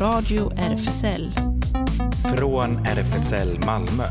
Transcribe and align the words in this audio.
Radio 0.00 0.52
RFSL. 0.56 1.32
Från 2.36 2.86
RFSL 2.86 3.58
Malmö. 3.66 4.04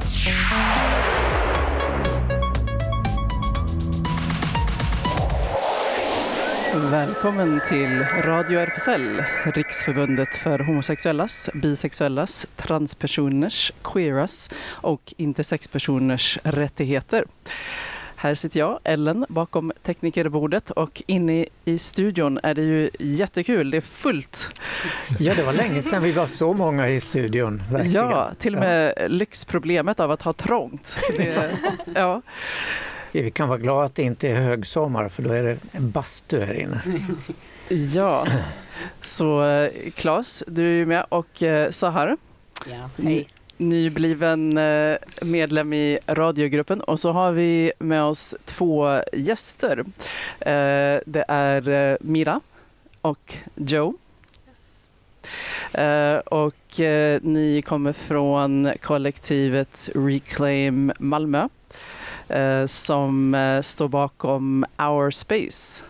Välkommen 6.76 7.62
till 7.70 8.04
Radio 8.24 8.60
RFSL, 8.60 9.24
Riksförbundet 9.44 10.38
för 10.38 10.60
homosexuellas, 10.60 11.50
bisexuellas, 11.54 12.48
transpersoners, 12.56 13.72
queeras 13.84 14.50
och 14.68 15.14
intersexpersoners 15.18 16.40
rättigheter. 16.44 17.26
Här 18.26 18.36
sitter 18.36 18.60
jag, 18.60 18.80
Ellen, 18.84 19.26
bakom 19.30 19.72
teknikerbordet 19.84 20.72
och 20.72 21.04
inne 21.08 21.46
i 21.66 21.78
studion 21.78 22.40
är 22.44 22.54
det 22.54 22.62
ju 22.62 22.90
jättekul, 23.00 23.72
det 23.72 23.78
är 23.78 23.82
fullt. 23.82 24.50
Ja, 25.20 25.34
det 25.36 25.44
var 25.44 25.54
länge 25.54 25.82
sedan 25.82 26.04
vi 26.04 26.12
var 26.12 26.28
så 26.28 26.54
många 26.54 26.90
i 26.90 27.00
studion. 27.00 27.64
Verkligen. 27.72 28.10
Ja, 28.10 28.32
till 28.40 28.56
och 28.56 28.62
med 28.62 28.94
ja. 28.98 29.08
lyxproblemet 29.08 30.00
av 30.00 30.12
att 30.12 30.22
ha 30.22 30.34
trångt. 30.34 30.98
Det, 31.18 31.58
ja. 31.96 32.22
Vi 33.12 33.32
kan 33.32 33.50
vara 33.50 33.60
glada 33.60 33.86
att 33.86 33.96
det 33.96 34.04
inte 34.04 34.30
är 34.30 34.42
högsommar 34.42 35.10
för 35.10 35.24
då 35.24 35.32
är 35.32 35.44
det 35.44 35.58
en 35.72 35.92
bastu 35.92 36.46
här 36.46 36.54
inne. 36.54 36.82
Ja, 37.70 38.28
så 39.02 39.44
Claes, 39.96 40.44
du 40.48 40.68
är 40.68 40.74
ju 40.74 40.86
med 40.86 41.06
och 41.10 41.44
Sahar. 41.70 42.18
Ja, 42.66 42.90
hej 43.04 43.28
nybliven 43.58 44.58
eh, 44.58 44.98
medlem 45.22 45.74
i 45.74 46.00
radiogruppen 46.08 46.82
och 46.82 47.00
så 47.00 47.12
har 47.12 47.32
vi 47.32 47.72
med 47.80 48.04
oss 48.04 48.36
två 48.46 49.02
gäster. 49.14 49.80
Eh, 50.40 51.00
det 51.06 51.26
är 51.28 51.70
eh, 51.70 51.98
Mira 52.00 52.42
och 53.02 53.36
Joe. 53.56 53.94
Och 56.26 56.80
ni 57.22 57.64
kommer 57.66 57.94
från 57.94 58.72
kollektivet 58.82 59.90
Reclaim 59.96 60.92
Malmö 61.00 61.48
som 62.68 63.36
står 63.64 63.88
bakom 63.88 64.66
Our 64.78 65.12
Space 65.12 65.84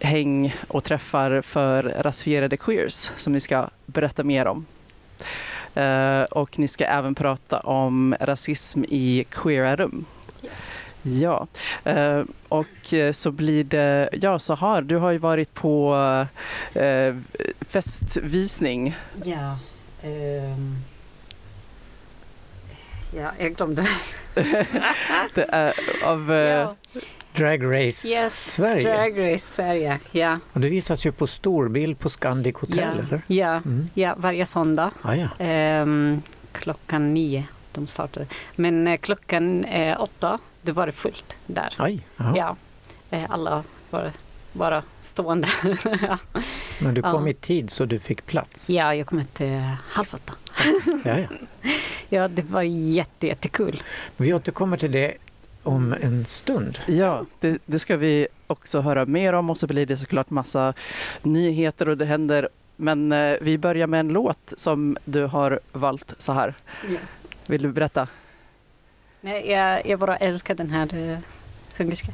häng 0.00 0.54
och 0.68 0.84
träffar 0.84 1.40
för 1.40 1.82
rasifierade 1.82 2.56
queers 2.56 3.10
som 3.16 3.32
ni 3.32 3.40
ska 3.40 3.68
berätta 3.86 4.24
mer 4.24 4.46
om. 4.46 4.66
Uh, 5.76 6.22
och 6.22 6.58
ni 6.58 6.68
ska 6.68 6.84
även 6.84 7.14
prata 7.14 7.60
om 7.60 8.16
rasism 8.20 8.84
i 8.88 9.26
queera 9.30 9.76
rum. 9.76 10.04
Yes. 10.42 10.70
Ja, 11.02 11.46
uh, 11.86 12.24
och 12.48 12.92
eh, 12.92 13.12
så 13.12 13.30
blir 13.30 13.64
det, 13.64 14.08
ja 14.12 14.38
Sahar, 14.38 14.82
du 14.82 14.96
har 14.96 15.10
ju 15.10 15.18
varit 15.18 15.54
på 15.54 15.94
uh, 16.76 17.16
festvisning. 17.60 18.96
Ja. 19.24 19.58
Um, 20.04 20.76
ja, 23.16 23.30
jag 23.38 23.54
glömde. 23.54 23.88
det 25.34 25.46
är 25.48 25.74
av... 26.04 26.30
Ja. 26.32 26.74
Drag 27.32 27.64
Race 27.64 28.08
yes, 28.08 28.52
Sverige. 28.52 28.96
Drag 28.96 29.18
Race 29.18 29.54
Sverige, 29.54 29.98
ja. 30.12 30.38
Och 30.52 30.60
det 30.60 30.68
visas 30.68 31.06
ju 31.06 31.12
på 31.12 31.26
storbild 31.26 31.98
på 31.98 32.10
Scandic 32.10 32.56
Hotel, 32.56 32.78
ja, 32.78 33.02
eller? 33.02 33.22
Ja, 33.26 33.56
mm. 33.56 33.88
ja, 33.94 34.14
varje 34.18 34.46
söndag. 34.46 34.90
Ah, 35.02 35.14
ja. 35.14 35.28
ehm, 35.38 36.22
klockan 36.52 37.14
nio 37.14 37.44
de 37.72 37.86
startade. 37.86 38.26
Men 38.56 38.86
eh, 38.86 38.96
klockan 38.96 39.64
eh, 39.64 40.02
åtta, 40.02 40.38
det 40.62 40.72
var 40.72 40.86
det 40.86 40.92
fullt 40.92 41.36
där. 41.46 41.74
Aj, 41.78 42.06
ja, 42.16 42.56
eh, 43.10 43.30
alla 43.30 43.64
var 43.90 44.12
bara 44.52 44.82
stående. 45.00 45.48
ja. 46.02 46.18
Men 46.78 46.94
du 46.94 47.02
kom 47.02 47.26
ja. 47.26 47.30
i 47.30 47.34
tid 47.34 47.70
så 47.70 47.84
du 47.84 47.98
fick 47.98 48.26
plats? 48.26 48.70
Ja, 48.70 48.94
jag 48.94 49.06
kom 49.06 49.18
hit 49.18 49.40
halv 49.88 50.06
åtta. 50.14 50.32
ja, 51.04 51.18
ja. 51.18 51.28
ja, 52.08 52.28
det 52.28 52.42
var 52.42 52.62
jätte, 52.62 53.26
jättekul. 53.26 53.82
Vi 54.16 54.34
återkommer 54.34 54.76
till 54.76 54.92
det 54.92 55.14
om 55.62 55.92
en 56.00 56.24
stund. 56.24 56.78
Ja, 56.86 57.26
det, 57.40 57.58
det, 57.66 57.78
ska 57.78 57.96
vi 57.96 58.26
också 58.46 58.80
höra 58.80 59.06
mer 59.06 59.32
om 59.32 59.50
och 59.50 59.58
så 59.58 59.66
blir 59.66 59.86
det 59.86 59.96
såklart 59.96 60.30
massa 60.30 60.74
nyheter 61.22 61.88
och 61.88 61.98
det 61.98 62.04
händer. 62.04 62.48
Men 62.76 63.12
eh, 63.12 63.36
vi 63.40 63.58
börjar 63.58 63.86
med 63.86 64.00
en 64.00 64.08
låt 64.08 64.54
som 64.56 64.96
du 65.04 65.24
har 65.24 65.60
valt 65.72 66.14
så 66.18 66.32
här. 66.32 66.54
Ja. 66.88 66.98
Vill 67.46 67.62
du 67.62 67.72
berätta? 67.72 68.08
Nej, 69.20 69.50
jag, 69.50 69.86
jag 69.86 69.98
bara 69.98 70.16
älskar 70.16 70.54
den 70.54 70.70
här 70.70 70.94
uh, 70.94 71.18
sjungerska. 71.76 72.12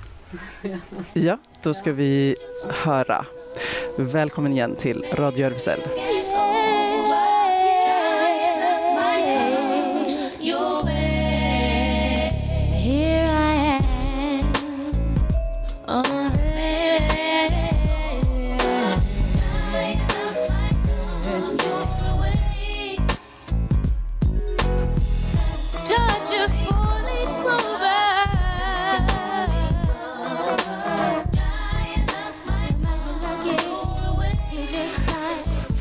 ja, 1.13 1.39
då 1.63 1.75
ska 1.75 1.93
vi 1.93 2.37
höra. 2.69 3.27
Välkommen 3.97 4.53
igen 4.53 4.77
till 4.77 5.05
Radio 5.13 5.47
RFSL. 5.47 5.81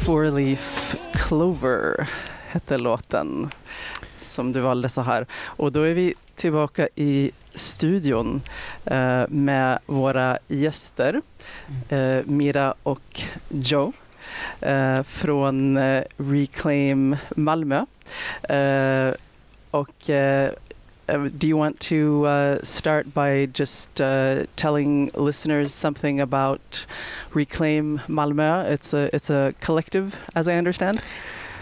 Four 0.06 0.32
Leaf 0.32 0.96
Clover 1.14 2.10
hette 2.48 2.78
låten 2.78 3.52
som 4.36 4.54
du 4.54 4.60
valde 4.60 4.90
så 4.90 5.02
här. 5.02 5.26
Och 5.46 5.72
då 5.72 5.82
är 5.82 5.94
vi 5.94 6.14
tillbaka 6.36 6.88
i 6.96 7.32
studion 7.56 8.42
eh, 8.86 9.24
med 9.30 9.80
våra 9.86 10.38
gäster 10.48 11.22
eh, 11.90 12.20
Mira 12.26 12.74
och 12.84 13.22
Joe 13.50 13.94
eh, 14.62 15.04
från 15.04 15.78
eh, 15.78 16.04
Reclaim 16.18 17.18
Malmö. 17.36 17.86
Eh, 18.50 19.14
och 19.72 20.10
eh, 20.10 20.52
eh 21.08 21.22
do 21.22 21.48
you 21.48 21.60
want 21.60 21.80
to 21.80 22.26
uh, 22.26 22.58
start 22.64 23.06
by 23.14 23.48
just 23.54 24.02
uh, 24.02 24.46
telling 24.56 25.12
listeners 25.14 25.72
something 25.72 26.22
about 26.22 26.88
Reclaim 27.34 28.00
Malmö? 28.08 28.74
It's 28.74 28.94
a 28.94 29.10
it's 29.14 29.30
a 29.30 29.54
collective, 29.60 30.12
as 30.34 30.48
I 30.48 30.58
understand. 30.58 31.00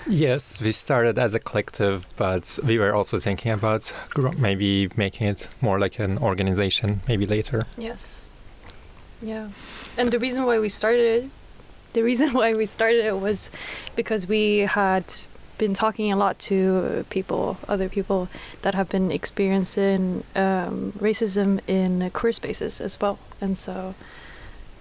Yes, 0.07 0.61
we 0.61 0.71
started 0.71 1.17
as 1.17 1.33
a 1.33 1.39
collective, 1.39 2.05
but 2.17 2.59
we 2.63 2.77
were 2.77 2.93
also 2.93 3.17
thinking 3.17 3.51
about 3.51 3.93
maybe 4.37 4.89
making 4.97 5.27
it 5.27 5.49
more 5.61 5.79
like 5.79 5.99
an 5.99 6.17
organization, 6.17 7.01
maybe 7.07 7.25
later. 7.25 7.65
Yes. 7.77 8.25
Yeah. 9.21 9.49
And 9.97 10.11
the 10.11 10.19
reason 10.19 10.43
why 10.43 10.59
we 10.59 10.69
started 10.69 11.23
it, 11.23 11.29
the 11.93 12.03
reason 12.03 12.33
why 12.39 12.53
we 12.53 12.65
started 12.65 13.05
it 13.05 13.19
was 13.19 13.49
because 13.95 14.27
we 14.27 14.59
had 14.59 15.05
been 15.57 15.73
talking 15.73 16.11
a 16.11 16.17
lot 16.17 16.39
to 16.39 17.05
people, 17.09 17.57
other 17.69 17.87
people 17.87 18.27
that 18.63 18.75
have 18.75 18.89
been 18.89 19.11
experiencing 19.11 20.23
um, 20.35 20.91
racism 20.99 21.59
in 21.67 22.09
queer 22.11 22.33
spaces 22.33 22.81
as 22.81 22.99
well. 22.99 23.19
And 23.39 23.57
so 23.57 23.95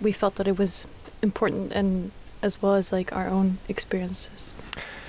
we 0.00 0.10
felt 0.10 0.36
that 0.36 0.48
it 0.48 0.58
was 0.58 0.86
important 1.22 1.72
and 1.72 2.10
as 2.42 2.60
well 2.60 2.74
as 2.74 2.90
like 2.90 3.12
our 3.12 3.28
own 3.28 3.58
experiences. 3.68 4.52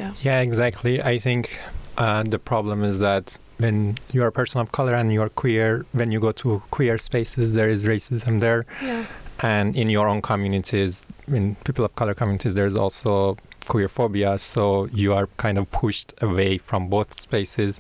Yeah. 0.04 0.14
Yeah, 0.22 0.40
exactly. 0.42 1.02
I 1.02 1.18
think 1.20 1.60
uh, 1.98 2.24
the 2.24 2.40
problem 2.40 2.84
is 2.84 3.00
that 3.00 3.38
when 3.58 3.98
you're 4.12 4.28
a 4.28 4.32
person 4.32 4.60
of 4.62 4.72
color 4.72 4.94
and 4.94 5.14
you're 5.14 5.30
queer, 5.30 5.86
when 5.94 6.12
you 6.12 6.20
go 6.20 6.32
to 6.44 6.62
queer 6.72 6.98
spaces, 6.98 7.54
there 7.54 7.70
is 7.70 7.86
racism 7.86 8.40
there. 8.40 8.66
Yeah. 8.82 9.06
And 9.42 9.76
in 9.76 9.90
your 9.90 10.08
own 10.08 10.22
communities, 10.22 11.04
in 11.28 11.56
people 11.66 11.86
of 11.86 11.96
color 11.96 12.14
communities, 12.14 12.54
there's 12.54 12.76
also 12.76 13.38
queer 13.68 13.88
phobia. 13.88 14.38
So 14.40 14.88
you 14.88 15.14
are 15.14 15.28
kind 15.38 15.58
of 15.58 15.72
pushed 15.72 16.14
away 16.22 16.58
from 16.58 16.90
both 16.90 17.20
spaces. 17.20 17.80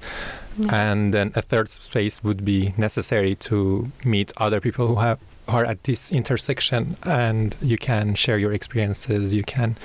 Yeah. 0.57 0.89
And 0.89 1.13
then 1.13 1.31
a 1.35 1.41
third 1.41 1.67
space 1.67 2.23
would 2.23 2.45
be 2.45 2.73
necessary 2.77 3.35
to 3.35 3.91
meet 4.05 4.31
other 4.37 4.61
people 4.61 4.87
who 4.87 4.95
have 4.95 5.19
who 5.47 5.57
are 5.57 5.65
at 5.65 5.83
this 5.83 6.11
intersection, 6.11 6.95
and 7.03 7.57
you 7.61 7.77
can 7.77 8.15
share 8.15 8.37
your 8.37 8.53
experiences. 8.53 9.33
You 9.33 9.43
can 9.43 9.75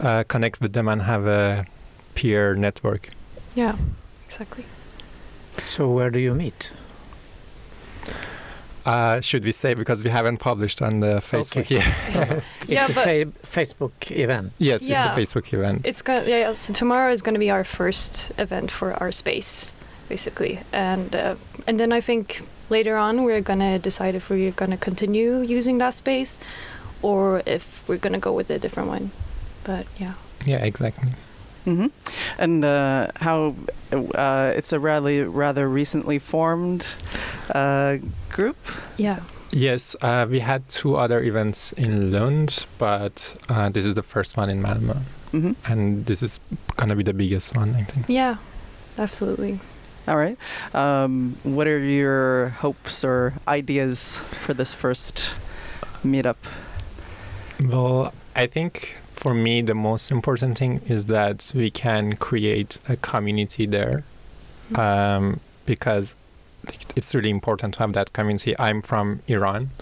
uh, 0.00 0.24
connect 0.24 0.60
with 0.60 0.72
them 0.72 0.88
and 0.88 1.02
have 1.02 1.26
a 1.26 1.66
peer 2.14 2.54
network. 2.54 3.08
Yeah, 3.54 3.76
exactly. 4.26 4.64
So 5.64 5.90
where 5.90 6.10
do 6.10 6.18
you 6.18 6.34
meet? 6.34 6.70
Uh, 8.86 9.20
should 9.20 9.44
we 9.44 9.52
say 9.52 9.74
because 9.74 10.02
we 10.02 10.10
haven't 10.10 10.38
published 10.38 10.80
on 10.80 11.00
the 11.00 11.16
Facebook 11.16 11.62
okay. 11.62 11.76
yet? 11.76 12.42
it's 12.62 12.68
yeah, 12.68 12.86
a 12.86 12.92
fa 12.92 13.26
Facebook 13.42 14.10
event. 14.10 14.52
Yes, 14.58 14.82
yeah. 14.82 15.04
it's 15.04 15.16
a 15.16 15.20
Facebook 15.20 15.52
event. 15.52 15.86
It's 15.86 16.02
going 16.02 16.26
yeah. 16.26 16.54
So 16.54 16.72
tomorrow 16.72 17.12
is 17.12 17.20
going 17.20 17.34
to 17.34 17.40
be 17.40 17.50
our 17.50 17.64
first 17.64 18.32
event 18.38 18.70
for 18.70 18.94
our 18.94 19.12
space, 19.12 19.72
basically, 20.08 20.60
and 20.72 21.14
uh, 21.14 21.34
and 21.66 21.78
then 21.78 21.92
I 21.92 22.00
think 22.00 22.42
later 22.70 22.96
on 22.96 23.24
we're 23.24 23.42
going 23.42 23.58
to 23.58 23.78
decide 23.78 24.14
if 24.14 24.30
we're 24.30 24.52
going 24.52 24.70
to 24.70 24.78
continue 24.78 25.40
using 25.40 25.78
that 25.78 25.92
space, 25.92 26.38
or 27.02 27.42
if 27.44 27.86
we're 27.86 27.98
going 27.98 28.14
to 28.14 28.18
go 28.18 28.32
with 28.32 28.48
a 28.48 28.58
different 28.58 28.88
one 28.88 29.10
but 29.64 29.86
yeah. 29.98 30.14
Yeah, 30.46 30.64
exactly. 30.64 31.10
Mm-hmm. 31.66 31.86
And 32.38 32.64
uh, 32.64 33.08
how 33.16 33.54
uh, 33.92 34.52
it's 34.56 34.72
a 34.72 34.80
rather 34.80 35.28
rather 35.28 35.68
recently 35.68 36.18
formed 36.18 36.86
uh, 37.54 37.98
group. 38.30 38.56
Yeah. 38.96 39.20
Yes, 39.52 39.96
uh, 40.00 40.26
we 40.30 40.40
had 40.40 40.68
two 40.68 40.96
other 40.96 41.20
events 41.20 41.72
in 41.72 42.12
Lund, 42.12 42.66
but 42.78 43.36
uh, 43.48 43.68
this 43.68 43.84
is 43.84 43.94
the 43.94 44.02
first 44.02 44.36
one 44.36 44.48
in 44.48 44.62
Malmö, 44.62 44.96
hmm 45.32 45.52
and 45.68 46.06
this 46.06 46.22
is 46.22 46.38
gonna 46.76 46.94
be 46.94 47.02
the 47.02 47.12
biggest 47.12 47.56
one, 47.56 47.74
I 47.74 47.82
think. 47.82 48.06
Yeah. 48.08 48.36
Absolutely. 48.98 49.60
All 50.06 50.16
right. 50.16 50.36
Um, 50.74 51.36
what 51.42 51.66
are 51.66 51.78
your 51.78 52.50
hopes 52.60 53.04
or 53.04 53.34
ideas 53.48 54.18
for 54.44 54.54
this 54.54 54.74
first 54.74 55.34
meetup? 56.04 56.36
Well, 57.64 58.12
I 58.36 58.46
think 58.46 58.96
for 59.20 59.34
me 59.34 59.60
the 59.60 59.74
most 59.74 60.10
important 60.10 60.56
thing 60.56 60.80
is 60.86 61.04
that 61.06 61.52
we 61.54 61.70
can 61.70 62.14
create 62.14 62.78
a 62.88 62.96
community 62.96 63.66
there, 63.66 64.02
um, 64.76 65.40
because 65.66 66.14
it's 66.96 67.14
really 67.14 67.28
important 67.28 67.74
to 67.74 67.80
have 67.80 67.92
that 67.92 68.14
community. 68.14 68.58
I'm 68.58 68.80
from 68.80 69.20
Iran, 69.26 69.72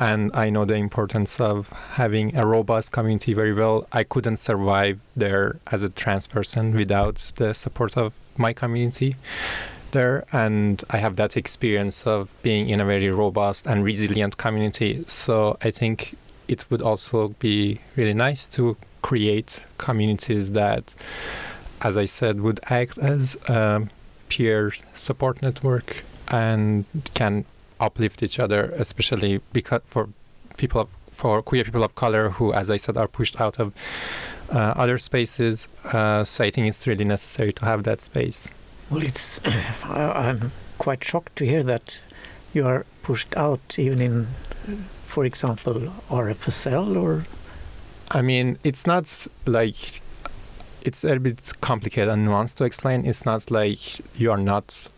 and 0.00 0.32
I 0.34 0.50
know 0.50 0.64
the 0.64 0.74
importance 0.74 1.40
of 1.40 1.68
having 2.02 2.36
a 2.36 2.44
robust 2.44 2.90
community 2.90 3.32
very 3.32 3.52
well. 3.52 3.86
I 3.92 4.02
couldn't 4.02 4.38
survive 4.38 5.00
there 5.14 5.60
as 5.70 5.84
a 5.84 5.88
trans 5.88 6.26
person 6.26 6.74
without 6.74 7.30
the 7.36 7.54
support 7.54 7.96
of 7.96 8.14
my 8.36 8.52
community 8.52 9.14
there 9.92 10.24
and 10.32 10.82
I 10.90 10.96
have 10.96 11.14
that 11.16 11.36
experience 11.36 12.04
of 12.04 12.34
being 12.42 12.68
in 12.68 12.80
a 12.80 12.84
very 12.84 13.10
robust 13.10 13.64
and 13.64 13.84
resilient 13.84 14.36
community. 14.36 15.04
So 15.06 15.56
I 15.62 15.70
think 15.70 16.16
it 16.48 16.70
would 16.70 16.82
also 16.82 17.28
be 17.38 17.80
really 17.96 18.14
nice 18.14 18.46
to 18.48 18.76
create 19.02 19.60
communities 19.78 20.52
that, 20.52 20.94
as 21.82 21.96
I 21.96 22.04
said, 22.04 22.40
would 22.40 22.60
act 22.70 22.98
as 22.98 23.36
a 23.48 23.86
peer 24.28 24.72
support 24.94 25.42
network 25.42 26.04
and 26.28 26.84
can 27.14 27.44
uplift 27.80 28.22
each 28.22 28.38
other, 28.38 28.64
especially 28.76 29.40
because 29.52 29.82
for 29.84 30.08
people 30.56 30.80
of 30.80 30.88
for 31.10 31.42
queer 31.42 31.62
people 31.62 31.84
of 31.84 31.94
color 31.94 32.30
who, 32.30 32.52
as 32.52 32.70
I 32.70 32.76
said, 32.76 32.96
are 32.96 33.06
pushed 33.06 33.40
out 33.40 33.60
of 33.60 33.72
uh, 34.52 34.74
other 34.76 34.98
spaces. 34.98 35.68
Uh, 35.84 36.24
so 36.24 36.44
I 36.44 36.50
think 36.50 36.66
it's 36.66 36.86
really 36.86 37.04
necessary 37.04 37.52
to 37.52 37.64
have 37.64 37.84
that 37.84 38.02
space. 38.02 38.50
Well, 38.90 39.02
it's. 39.02 39.40
I'm 39.84 40.50
quite 40.78 41.04
shocked 41.04 41.36
to 41.36 41.46
hear 41.46 41.62
that 41.62 42.02
you 42.52 42.66
are 42.66 42.84
pushed 43.02 43.36
out, 43.36 43.78
even 43.78 44.00
in, 44.00 44.26
for 45.14 45.24
example, 45.24 45.76
RFSL 46.10 46.96
or. 47.04 47.24
I 48.10 48.20
mean, 48.30 48.46
it's 48.68 48.84
not 48.86 49.06
like 49.58 49.76
it's 50.88 51.04
a 51.04 51.18
bit 51.18 51.52
complicated 51.60 52.08
and 52.14 52.26
nuanced 52.28 52.56
to 52.56 52.64
explain. 52.64 52.98
It's 53.10 53.24
not 53.24 53.50
like 53.50 53.80
you 54.20 54.30
are 54.34 54.42
not, 54.52 54.88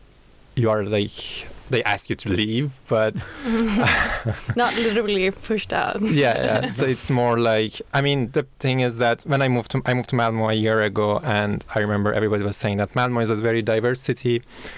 you 0.56 0.68
are 0.70 0.82
like 0.84 1.48
they 1.70 1.82
ask 1.84 2.08
you 2.10 2.16
to 2.16 2.28
leave, 2.28 2.70
but 2.88 3.14
Not 4.56 4.72
literally 4.76 5.30
pushed 5.30 5.72
out. 5.72 6.00
yeah, 6.02 6.34
yeah. 6.62 6.70
So 6.70 6.84
it's 6.84 7.10
more 7.10 7.38
like 7.38 7.74
I 7.92 8.00
mean, 8.02 8.30
the 8.32 8.44
thing 8.58 8.80
is 8.80 8.98
that 8.98 9.22
when 9.30 9.40
I 9.42 9.48
moved 9.48 9.70
to 9.72 9.82
I 9.84 9.92
moved 9.94 10.10
to 10.10 10.16
Malmo 10.16 10.48
a 10.48 10.54
year 10.54 10.78
ago, 10.82 11.18
and 11.24 11.64
I 11.74 11.80
remember 11.80 12.12
everybody 12.12 12.42
was 12.44 12.56
saying 12.56 12.76
that 12.78 12.94
Malmo 12.94 13.20
is 13.20 13.30
a 13.30 13.36
very 13.36 13.62
diverse 13.62 14.00
city. 14.00 14.36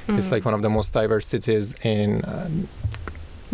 It's 0.08 0.28
Mhm. 0.28 0.32
like 0.32 0.44
one 0.44 0.54
of 0.54 0.62
the 0.62 0.70
most 0.70 0.92
diverse 0.92 1.26
cities 1.26 1.74
in 1.82 2.22
um, 2.34 2.54
In 2.54 2.66
Sweden. 2.66 2.97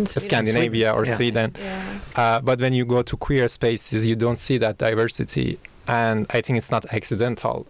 Scandinavia 0.04 0.92
or 0.92 1.04
Yeah. 1.06 1.14
Sweden. 1.16 1.54
Yeah. 1.58 1.82
Uh, 2.16 2.40
but 2.40 2.60
when 2.60 2.72
you 2.72 2.84
go 2.84 3.02
to 3.02 3.16
queer 3.16 3.48
spaces, 3.48 4.06
you 4.06 4.16
don't 4.16 4.38
see 4.38 4.58
that 4.58 4.78
diversity, 4.78 5.58
and 5.86 6.26
I 6.30 6.40
think 6.40 6.56
it's 6.58 6.70
not 6.70 6.84
accidental. 6.92 7.66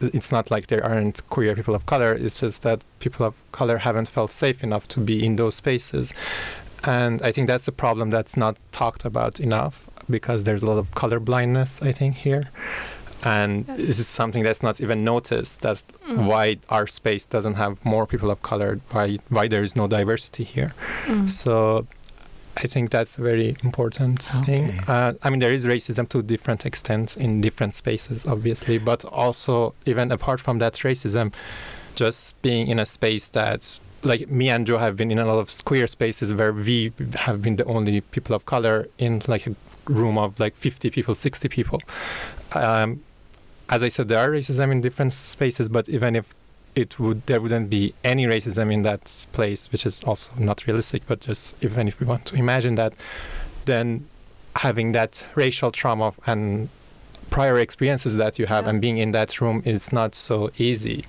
It's 0.00 0.32
not 0.32 0.50
like 0.50 0.66
there 0.66 0.84
aren't 0.84 1.22
queer 1.30 1.54
people 1.54 1.74
of 1.74 1.86
color. 1.86 2.12
It's 2.12 2.40
just 2.40 2.62
that 2.62 2.82
people 2.98 3.24
of 3.24 3.34
color 3.52 3.78
haven't 3.78 4.08
felt 4.08 4.32
safe 4.32 4.64
enough 4.64 4.88
to 4.88 5.00
be 5.00 5.24
in 5.24 5.36
those 5.36 5.54
spaces, 5.54 6.12
and 6.84 7.22
I 7.22 7.30
think 7.32 7.46
that's 7.46 7.68
a 7.68 7.72
problem 7.72 8.10
that's 8.10 8.36
not 8.36 8.56
talked 8.72 9.04
about 9.04 9.38
enough 9.40 9.88
because 10.10 10.44
there's 10.44 10.62
a 10.62 10.66
lot 10.66 10.78
of 10.78 10.90
color 10.94 11.20
blindness. 11.20 11.80
I 11.82 11.92
think 11.92 12.16
here, 12.16 12.50
and 13.26 13.64
Yes. 13.68 13.86
this 13.88 13.98
is 13.98 14.08
something 14.20 14.42
that's 14.46 14.62
not 14.62 14.80
even 14.84 14.98
noticed. 15.04 15.60
That's 15.66 15.82
Mm. 16.08 16.26
why 16.30 16.46
our 16.76 16.86
space 16.86 17.24
doesn't 17.34 17.56
have 17.64 17.72
more 17.84 18.06
people 18.12 18.30
of 18.30 18.38
color. 18.50 18.70
Why 18.94 19.18
why 19.36 19.48
there 19.48 19.62
is 19.68 19.74
no 19.76 19.86
diversity 19.98 20.44
here. 20.44 20.70
Mm. 21.06 21.28
So 21.42 21.86
I 22.64 22.66
think 22.72 22.90
that's 22.90 23.18
a 23.18 23.22
very 23.22 23.48
important 23.68 24.18
thing. 24.46 24.64
Uh, 24.88 25.12
I 25.24 25.30
mean, 25.30 25.40
there 25.44 25.52
is 25.58 25.66
racism 25.66 26.04
to 26.08 26.22
different 26.22 26.64
extents 26.70 27.16
in 27.24 27.40
different 27.46 27.74
spaces, 27.74 28.24
obviously, 28.34 28.78
but 28.78 29.04
also, 29.04 29.74
even 29.84 30.10
apart 30.12 30.40
from 30.40 30.58
that 30.58 30.74
racism, 30.88 31.32
just 32.02 32.40
being 32.42 32.66
in 32.72 32.78
a 32.78 32.86
space 32.86 33.26
that's 33.28 33.80
like 34.02 34.22
me 34.30 34.48
and 34.54 34.66
Joe 34.66 34.78
have 34.78 34.94
been 34.96 35.10
in 35.10 35.18
a 35.18 35.26
lot 35.26 35.38
of 35.38 35.48
queer 35.64 35.86
spaces 35.86 36.32
where 36.32 36.52
we 36.52 36.92
have 37.26 37.38
been 37.42 37.56
the 37.56 37.64
only 37.64 38.00
people 38.14 38.34
of 38.36 38.42
color 38.46 38.86
in 38.98 39.20
like 39.26 39.46
a 39.50 39.54
room 40.00 40.16
of 40.16 40.38
like 40.40 40.54
50 40.56 40.90
people, 40.90 41.14
60 41.14 41.48
people. 41.48 41.80
Um, 42.52 43.00
as 43.68 43.82
I 43.82 43.88
said, 43.88 44.08
there 44.08 44.18
are 44.18 44.30
racism 44.30 44.70
in 44.72 44.80
different 44.80 45.12
spaces, 45.12 45.68
but 45.68 45.88
even 45.88 46.14
if 46.16 46.34
it 46.74 46.98
would 47.00 47.24
there 47.26 47.40
wouldn't 47.40 47.70
be 47.70 47.94
any 48.04 48.26
racism 48.26 48.70
in 48.72 48.82
that 48.82 49.26
place, 49.32 49.70
which 49.72 49.86
is 49.86 50.02
also 50.04 50.32
not 50.38 50.66
realistic. 50.66 51.02
But 51.06 51.20
just 51.20 51.54
even 51.64 51.88
if 51.88 52.00
we 52.00 52.06
want 52.06 52.26
to 52.26 52.36
imagine 52.36 52.74
that, 52.76 52.92
then 53.64 54.06
having 54.56 54.92
that 54.92 55.24
racial 55.34 55.70
trauma 55.70 56.12
and 56.26 56.68
prior 57.30 57.58
experiences 57.58 58.16
that 58.16 58.38
you 58.38 58.46
have 58.46 58.64
Yeah. 58.64 58.70
and 58.70 58.80
being 58.80 58.98
in 58.98 59.12
that 59.12 59.40
room 59.40 59.62
is 59.64 59.92
not 59.92 60.14
so 60.14 60.50
easy. 60.58 61.04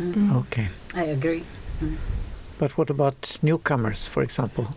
Mm. 0.00 0.34
Okay. 0.36 0.68
I 0.94 1.04
agree. 1.04 1.42
But 2.58 2.76
what 2.76 2.90
about 2.90 3.38
newcomers, 3.42 4.06
for 4.06 4.22
example? 4.22 4.68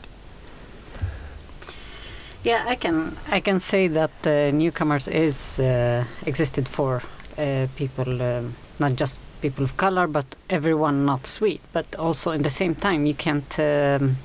Yeah, 2.44 2.64
I 2.68 2.76
can 2.76 3.18
I 3.32 3.42
can 3.42 3.60
say 3.60 3.88
that 3.88 4.12
uh, 4.26 4.52
newcomers 4.52 5.08
is 5.08 5.60
uh, 5.60 6.06
existed 6.26 6.70
for 6.70 7.02
uh, 7.38 7.68
people, 7.76 8.22
um, 8.22 8.56
not 8.80 8.96
just 8.96 9.20
people 9.42 9.64
of 9.66 9.76
color, 9.76 10.08
but 10.08 10.26
everyone 10.50 11.06
not 11.06 11.28
sweet. 11.28 11.62
But 11.74 11.96
also 11.98 12.32
in 12.32 12.44
the 12.44 12.50
same 12.50 12.76
time, 12.76 13.06
you 13.06 13.14
can't. 13.14 13.60
Um, 13.60 14.18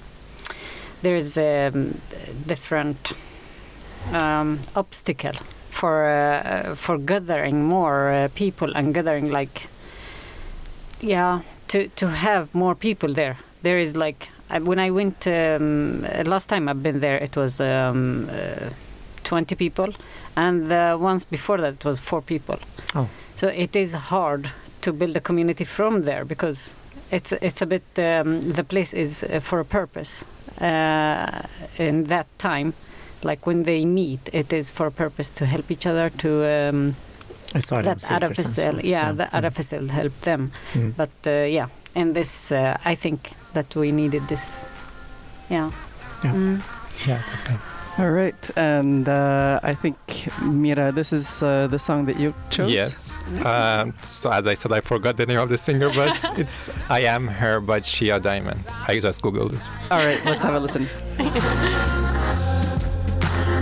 there 1.02 1.16
is 1.16 1.36
a 1.36 1.66
um, 1.66 2.00
different 2.46 3.12
um, 4.12 4.60
obstacle 4.76 5.34
for 5.70 6.06
uh, 6.08 6.74
for 6.76 6.98
gathering 6.98 7.64
more 7.64 8.10
uh, 8.10 8.28
people 8.34 8.72
and 8.76 8.94
gathering 8.94 9.30
like 9.32 9.66
yeah 11.00 11.40
to 11.66 11.88
to 11.96 12.06
have 12.08 12.54
more 12.54 12.76
people 12.76 13.12
there. 13.12 13.38
There 13.62 13.78
is 13.78 13.96
like 13.96 14.28
when 14.62 14.78
I 14.78 14.90
went 14.90 15.26
um, 15.26 16.04
uh, 16.04 16.22
last 16.24 16.48
time 16.48 16.68
I've 16.68 16.82
been 16.82 17.00
there, 17.00 17.16
it 17.16 17.36
was 17.36 17.60
um, 17.60 18.28
uh, 18.30 18.70
20 19.24 19.54
people, 19.56 19.88
and 20.36 20.66
the 20.68 20.96
once 21.00 21.24
before 21.24 21.58
that 21.60 21.74
it 21.74 21.84
was 21.84 22.00
four 22.00 22.22
people. 22.22 22.58
Oh. 22.94 23.08
So 23.34 23.48
it 23.48 23.74
is 23.76 23.94
hard 23.94 24.50
to 24.82 24.92
build 24.92 25.16
a 25.16 25.20
community 25.20 25.64
from 25.64 26.02
there 26.02 26.24
because 26.24 26.74
it's 27.10 27.32
it's 27.40 27.62
a 27.62 27.66
bit 27.66 27.82
um, 27.98 28.40
the 28.40 28.64
place 28.64 28.92
is 28.92 29.22
uh, 29.24 29.40
for 29.40 29.60
a 29.60 29.64
purpose. 29.64 30.24
Uh, 30.60 31.42
in 31.78 32.04
that 32.04 32.26
time, 32.38 32.72
like 33.24 33.46
when 33.46 33.64
they 33.64 33.84
meet, 33.84 34.20
it 34.32 34.52
is 34.52 34.70
for 34.70 34.86
a 34.86 34.90
purpose 34.92 35.30
to 35.30 35.46
help 35.46 35.70
each 35.70 35.86
other 35.86 36.10
to 36.10 36.28
um, 36.44 36.94
seekers 37.54 38.10
and 38.10 38.22
RFSL, 38.22 38.74
so- 38.74 38.80
yeah, 38.84 39.10
the 39.12 39.24
Mm. 39.24 39.42
RFSL 39.42 39.88
help 39.90 40.20
them. 40.20 40.52
Mm. 40.74 40.92
But 40.96 41.10
uh, 41.26 41.30
yeah, 41.48 41.66
and 41.94 42.14
this, 42.14 42.52
uh, 42.52 42.76
I 42.84 42.94
think 42.94 43.32
that 43.54 43.74
we 43.74 43.90
needed 43.92 44.28
this. 44.28 44.68
Yeah. 45.48 45.70
Yeah. 46.22 46.32
Mm. 46.34 46.62
Yeah, 47.06 47.22
definitely. 47.30 47.66
All 47.96 48.10
right, 48.10 48.50
and 48.56 49.08
uh, 49.08 49.60
I 49.62 49.74
think 49.74 49.96
Mira, 50.42 50.90
this 50.90 51.12
is 51.12 51.44
uh, 51.44 51.68
the 51.68 51.78
song 51.78 52.06
that 52.06 52.18
you 52.18 52.34
chose. 52.50 52.72
Yes. 52.72 53.20
Um, 53.44 53.94
so 54.02 54.32
as 54.32 54.48
I 54.48 54.54
said, 54.54 54.72
I 54.72 54.80
forgot 54.80 55.16
the 55.16 55.26
name 55.26 55.38
of 55.38 55.48
the 55.48 55.56
singer, 55.56 55.90
but 55.94 56.20
it's 56.38 56.70
"I 56.90 57.02
Am 57.02 57.28
Her" 57.28 57.60
by 57.60 57.78
Shia 57.80 58.20
Diamond. 58.20 58.64
I 58.88 58.98
just 58.98 59.22
googled 59.22 59.52
it. 59.52 59.68
All 59.92 60.04
right, 60.04 60.18
let's 60.24 60.42
have 60.42 60.54
a 60.54 60.60
listen. 60.60 60.88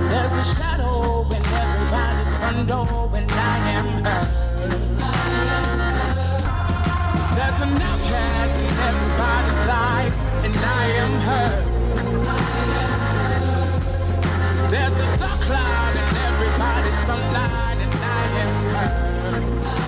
There's 0.08 0.32
a 0.32 0.44
shadow 0.54 1.26
in 1.28 1.42
everybody's 1.62 2.36
front 2.38 2.68
door 2.68 3.08
when 3.08 3.28
I 3.30 3.58
am 3.70 4.04
her. 4.04 4.41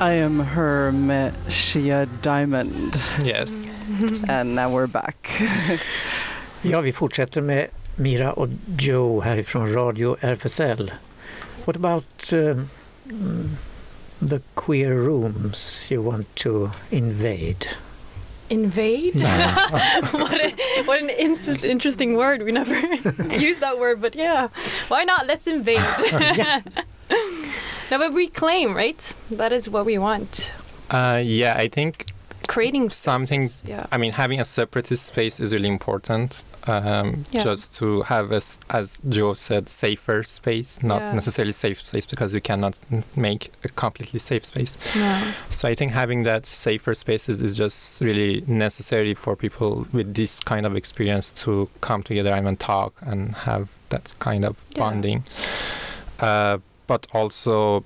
I 0.01 0.13
am 0.15 0.41
her 0.41 0.91
med 0.93 1.33
Shia 1.49 2.07
Diamond, 2.23 2.97
Yes. 3.25 3.69
and 4.29 4.55
now 4.55 4.69
we're 4.71 4.87
back. 4.87 5.43
Ja, 6.67 6.81
vi 6.81 6.93
fortsätter 6.93 7.41
med 7.41 7.67
Mira 7.97 8.33
och 8.33 8.49
Joe 8.79 9.21
härifrån 9.25 9.73
Radio 9.75 10.17
RFSL. 10.21 10.93
What 11.65 11.77
about 11.77 12.33
uh, 12.33 12.39
mm, 12.39 13.57
the 14.29 14.41
queer 14.55 14.91
rooms 14.95 15.87
you 15.93 16.03
want 16.11 16.35
to 16.35 16.71
invade? 16.91 17.67
Invade? 18.49 19.13
what, 20.13 20.33
a, 20.41 20.53
what 20.87 21.03
an 21.03 21.11
in- 21.11 21.37
interesting 21.71 22.17
word. 22.17 22.43
We 22.43 22.53
never 22.53 22.75
use 23.49 23.61
that 23.61 23.79
word, 23.79 24.01
but 24.01 24.15
yeah. 24.17 24.49
Why 24.89 25.05
not? 25.05 25.27
Let's 25.27 25.47
invade. 25.47 25.85
No, 27.99 28.09
but 28.09 28.15
reclaim, 28.15 28.75
right? 28.75 29.15
That 29.31 29.53
is 29.53 29.69
what 29.69 29.85
we 29.87 29.99
want. 29.99 30.51
Uh, 30.91 31.21
yeah, 31.25 31.55
I 31.57 31.69
think 31.69 32.07
Creating 32.47 32.91
Something- 32.91 33.49
Yeah. 33.65 33.87
I 33.91 33.97
mean, 33.97 34.13
having 34.13 34.39
a 34.39 34.45
separatist 34.45 35.07
space 35.07 35.41
is 35.41 35.51
really 35.53 35.69
important. 35.69 36.45
Um, 36.67 37.25
Yeah. 37.31 37.43
Just 37.43 37.75
to 37.77 38.03
have, 38.03 38.33
as, 38.33 38.59
as 38.69 38.99
Joe 39.09 39.33
said, 39.35 39.69
safer 39.71 40.23
space, 40.23 40.79
not 40.83 41.01
Yeah. 41.01 41.13
necessarily 41.15 41.53
safe 41.53 41.81
space, 41.87 42.05
because 42.07 42.35
you 42.35 42.43
cannot 42.43 42.75
make 43.17 43.51
a 43.65 43.69
completely 43.71 44.21
safe 44.21 44.45
space. 44.45 44.77
No. 44.95 45.19
So 45.49 45.69
I 45.69 45.75
think 45.75 45.93
having 45.93 46.25
that 46.25 46.45
safer 46.45 46.95
spaces 46.95 47.41
is 47.41 47.57
just 47.57 48.01
really 48.03 48.45
necessary 48.47 49.15
for 49.15 49.37
people 49.37 49.87
with 49.93 50.13
this 50.15 50.41
kind 50.41 50.67
of 50.67 50.77
experience 50.77 51.33
to 51.45 51.69
come 51.81 52.03
together 52.03 52.33
and 52.35 52.61
talk 52.61 52.93
and 53.01 53.35
have 53.49 53.69
that 53.89 54.15
kind 54.19 54.45
of 54.45 54.55
Yeah. 54.71 54.79
bonding. 54.81 55.25
Uh, 56.21 56.59
but 56.87 57.07
also, 57.13 57.85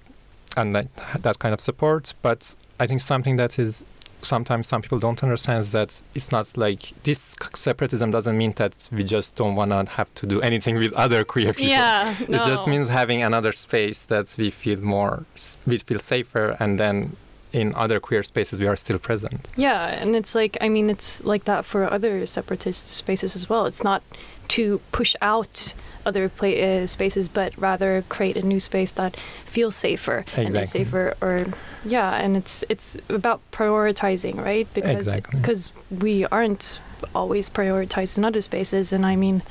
and 0.56 0.74
that, 0.74 0.88
that 1.22 1.38
kind 1.38 1.54
of 1.54 1.60
support. 1.60 2.14
But 2.22 2.54
I 2.80 2.86
think 2.86 3.00
something 3.00 3.36
that 3.36 3.58
is 3.58 3.84
sometimes 4.20 4.66
some 4.66 4.82
people 4.82 4.98
don't 4.98 5.22
understand 5.22 5.60
is 5.60 5.72
that 5.72 6.02
it's 6.14 6.32
not 6.32 6.56
like 6.56 6.92
this 7.04 7.36
separatism 7.54 8.10
doesn't 8.10 8.36
mean 8.36 8.52
that 8.56 8.88
we 8.92 9.04
just 9.04 9.36
don't 9.36 9.54
want 9.54 9.70
to 9.70 9.84
have 9.92 10.12
to 10.16 10.26
do 10.26 10.40
anything 10.40 10.76
with 10.76 10.92
other 10.94 11.24
queer 11.24 11.52
people. 11.52 11.70
Yeah. 11.70 12.14
no. 12.28 12.42
It 12.42 12.46
just 12.46 12.66
means 12.66 12.88
having 12.88 13.22
another 13.22 13.52
space 13.52 14.04
that 14.04 14.34
we 14.38 14.50
feel 14.50 14.80
more, 14.80 15.24
we 15.66 15.78
feel 15.78 15.98
safer, 15.98 16.56
and 16.58 16.78
then 16.78 17.16
in 17.52 17.74
other 17.74 17.98
queer 17.98 18.22
spaces 18.22 18.60
we 18.60 18.66
are 18.66 18.76
still 18.76 18.98
present. 18.98 19.48
Yeah, 19.56 19.86
and 19.86 20.14
it's 20.14 20.34
like 20.34 20.56
I 20.60 20.68
mean 20.68 20.90
it's 20.90 21.24
like 21.24 21.44
that 21.44 21.64
for 21.64 21.90
other 21.90 22.26
separatist 22.26 22.88
spaces 22.88 23.34
as 23.34 23.48
well. 23.48 23.66
It's 23.66 23.84
not 23.84 24.02
to 24.48 24.80
push 24.92 25.14
out 25.20 25.74
other 26.06 26.28
pla- 26.28 26.48
uh, 26.48 26.86
spaces, 26.86 27.28
but 27.28 27.52
rather 27.58 28.02
create 28.08 28.36
a 28.36 28.42
new 28.42 28.60
space 28.60 28.92
that 28.92 29.16
feels 29.44 29.76
safer 29.76 30.24
and 30.36 30.54
is 30.56 30.70
safer. 30.70 31.14
Or 31.20 31.46
yeah, 31.84 32.14
and 32.16 32.36
it's 32.36 32.64
it's 32.68 32.96
about 33.08 33.40
prioritizing, 33.52 34.42
right? 34.42 34.66
Because 34.74 35.06
Exactly. 35.08 35.40
because 35.40 35.72
we 35.90 36.24
aren't 36.26 36.80
always 37.14 37.50
prioritized 37.50 38.16
in 38.18 38.24
other 38.24 38.40
spaces, 38.40 38.92
and 38.92 39.04
I 39.06 39.16
mean 39.16 39.42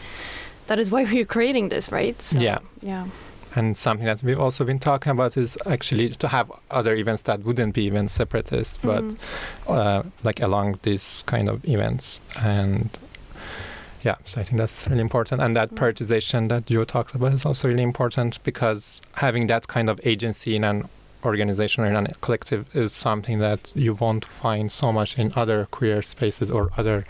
that 0.68 0.80
is 0.80 0.90
why 0.92 1.04
we're 1.04 1.26
creating 1.26 1.70
this, 1.70 1.92
right? 1.92 2.22
So, 2.22 2.40
Yeah. 2.40 2.60
yeah, 2.82 3.06
And 3.56 3.78
something 3.78 4.06
that 4.06 4.22
we've 4.24 4.40
also 4.40 4.66
been 4.66 4.80
talking 4.80 5.12
about 5.12 5.38
is 5.38 5.58
actually 5.66 6.10
to 6.10 6.28
have 6.28 6.52
other 6.70 6.94
events 6.96 7.22
that 7.24 7.44
wouldn't 7.44 7.74
be 7.74 7.86
even 7.86 8.08
separatist, 8.10 8.80
but 8.82 9.04
Mhm. 9.04 9.18
uh, 9.68 10.04
like 10.24 10.42
along 10.44 10.80
these 10.84 11.24
kind 11.26 11.48
of 11.50 11.64
events. 11.66 12.20
And 12.44 12.90
yeah, 14.04 14.16
so 14.26 14.42
I 14.42 14.44
think 14.44 14.58
that's 14.58 14.88
really 14.88 15.02
important. 15.02 15.42
And 15.42 15.56
that 15.56 15.72
Mm. 15.72 15.78
prioritization 15.78 16.50
that 16.50 16.66
Joe 16.68 16.84
talked 16.84 17.16
about 17.16 17.34
is 17.34 17.46
also 17.46 17.68
really 17.68 17.84
important 17.84 18.42
because 18.44 19.02
having 19.16 19.48
that 19.48 19.68
kind 19.68 19.90
of 19.90 20.00
agency 20.04 20.56
in 20.56 20.64
an 20.64 20.88
organization 21.26 21.84
or 21.84 21.88
in 21.88 21.96
a 21.96 22.14
collective 22.22 22.66
is 22.76 22.94
something 22.94 23.40
that 23.40 23.74
you 23.76 23.94
won't 23.94 24.24
find 24.24 24.72
so 24.72 24.92
much 24.94 25.18
in 25.18 25.34
other 25.36 25.68
queer 25.72 26.02
spaces 26.02 26.50
or 26.52 26.70
other 26.78 27.06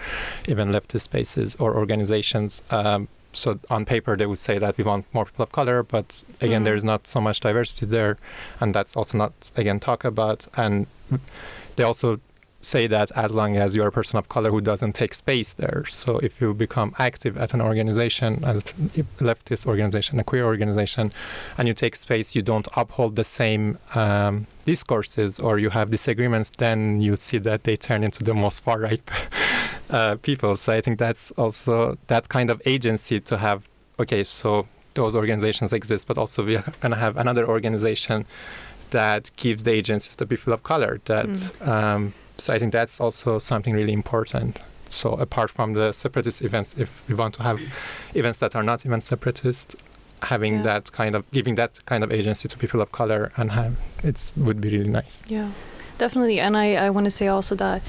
even 0.47 0.71
leftist 0.71 1.01
spaces 1.01 1.55
or 1.59 1.75
organizations. 1.75 2.61
Um, 2.71 3.09
so 3.33 3.59
on 3.69 3.85
paper 3.85 4.15
they 4.17 4.25
would 4.25 4.39
say 4.39 4.57
that 4.57 4.77
we 4.77 4.83
want 4.83 5.05
more 5.13 5.25
people 5.25 5.43
of 5.43 5.51
color, 5.51 5.83
but 5.83 6.23
again 6.41 6.61
Mhm. 6.61 6.65
there's 6.65 6.83
not 6.83 7.05
so 7.05 7.19
much 7.21 7.41
diversity 7.41 7.85
there, 7.85 8.17
and 8.59 8.73
that's 8.73 8.95
also 8.95 9.17
not 9.17 9.33
again 9.55 9.79
talked 9.79 10.05
about. 10.05 10.47
And 10.55 10.87
they 11.75 11.83
also 11.83 12.19
say 12.59 12.87
that 12.87 13.11
as 13.15 13.33
long 13.33 13.55
as 13.55 13.75
you're 13.75 13.87
a 13.87 13.91
person 13.91 14.17
of 14.17 14.27
color 14.29 14.49
who 14.49 14.59
doesn't 14.61 14.93
take 14.93 15.13
space 15.13 15.53
there. 15.53 15.85
So 15.87 16.17
if 16.19 16.41
you 16.41 16.53
become 16.53 16.93
active 16.97 17.37
at 17.37 17.53
an 17.53 17.61
organization, 17.61 18.43
as 18.43 18.57
a 18.57 18.63
leftist 19.23 19.65
organization, 19.67 20.19
a 20.19 20.23
queer 20.23 20.43
organization, 20.45 21.13
and 21.57 21.67
you 21.67 21.73
take 21.73 21.95
space, 21.95 22.35
you 22.35 22.41
don't 22.41 22.67
uphold 22.75 23.15
the 23.15 23.23
same 23.23 23.77
um, 23.95 24.47
discourses 24.65 25.39
or 25.39 25.59
you 25.59 25.69
have 25.69 25.91
disagreements, 25.91 26.49
then 26.57 26.99
you 27.01 27.15
see 27.15 27.37
that 27.37 27.63
they 27.63 27.75
turn 27.75 28.03
into 28.03 28.23
the 28.23 28.33
most 28.33 28.61
far 28.61 28.79
right 28.79 29.01
uh, 29.91 30.15
people. 30.21 30.55
So 30.55 30.73
I 30.73 30.81
think 30.81 30.97
that's 30.97 31.29
also 31.31 31.97
that 32.07 32.27
kind 32.29 32.49
of 32.49 32.61
agency 32.65 33.19
to 33.21 33.37
have. 33.37 33.69
Okay, 33.99 34.23
so 34.23 34.67
those 34.95 35.15
organizations 35.15 35.73
exist, 35.73 36.07
but 36.07 36.17
also 36.17 36.43
we 36.43 36.55
are 36.55 36.65
going 36.81 36.91
to 36.91 36.97
have 36.97 37.17
another 37.17 37.47
organization 37.47 38.25
that 38.89 39.29
gives 39.35 39.63
the 39.63 39.71
agency 39.71 40.09
to 40.11 40.17
the 40.17 40.25
people 40.25 40.53
of 40.53 40.63
color. 40.63 40.99
That 41.05 41.27
Mm. 41.27 41.67
um, 41.67 42.13
so 42.37 42.53
I 42.53 42.59
think 42.59 42.71
that's 42.73 42.99
also 43.01 43.39
something 43.39 43.73
really 43.75 43.93
important. 43.93 44.59
So 44.89 45.11
apart 45.13 45.51
from 45.51 45.73
the 45.73 45.91
separatist 45.91 46.41
events, 46.41 46.77
if 46.77 47.03
we 47.09 47.15
want 47.15 47.33
to 47.35 47.43
have 47.43 47.59
events 48.13 48.37
that 48.39 48.55
are 48.55 48.63
not 48.63 48.85
even 48.85 49.01
separatist, 49.01 49.75
having 50.23 50.55
Yeah. 50.55 50.63
that 50.63 50.91
kind 50.91 51.15
of 51.15 51.29
giving 51.31 51.55
that 51.55 51.85
kind 51.85 52.03
of 52.03 52.11
agency 52.11 52.47
to 52.47 52.57
people 52.57 52.81
of 52.81 52.91
color 52.91 53.31
and 53.37 53.51
have 53.51 53.75
it 54.03 54.31
would 54.35 54.59
be 54.61 54.69
really 54.69 54.89
nice. 54.89 55.21
Yeah, 55.27 55.49
definitely. 55.97 56.39
And 56.39 56.55
I, 56.57 56.75
I 56.75 56.89
want 56.89 57.05
to 57.05 57.11
say 57.11 57.27
also 57.27 57.55
that 57.55 57.81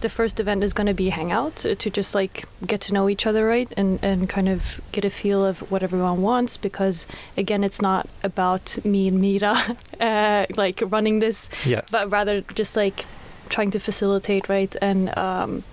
the 0.00 0.08
first 0.08 0.38
event 0.38 0.62
is 0.62 0.72
going 0.72 0.86
to 0.86 0.94
be 0.94 1.08
hangout 1.08 1.56
to 1.56 1.90
just 1.90 2.14
like 2.14 2.44
get 2.64 2.80
to 2.82 2.92
know 2.92 3.08
each 3.08 3.26
other, 3.26 3.44
right? 3.48 3.72
And, 3.76 3.98
and 4.04 4.28
kind 4.28 4.48
of 4.48 4.80
get 4.92 5.04
a 5.04 5.10
feel 5.10 5.44
of 5.44 5.58
what 5.72 5.82
everyone 5.82 6.22
wants 6.22 6.56
because, 6.56 7.06
again, 7.36 7.64
it's 7.64 7.82
not 7.82 8.06
about 8.22 8.78
me 8.84 9.08
and 9.08 9.20
Mira 9.20 9.56
uh, 10.00 10.46
like 10.56 10.80
running 10.86 11.18
this, 11.18 11.48
Yes. 11.66 11.88
but 11.90 12.08
rather 12.12 12.42
just 12.54 12.76
like 12.76 13.04
trying 13.48 13.70
to 13.72 13.78
facilitate, 13.80 14.48
right? 14.48 14.74
And 14.80 15.16
um, 15.16 15.64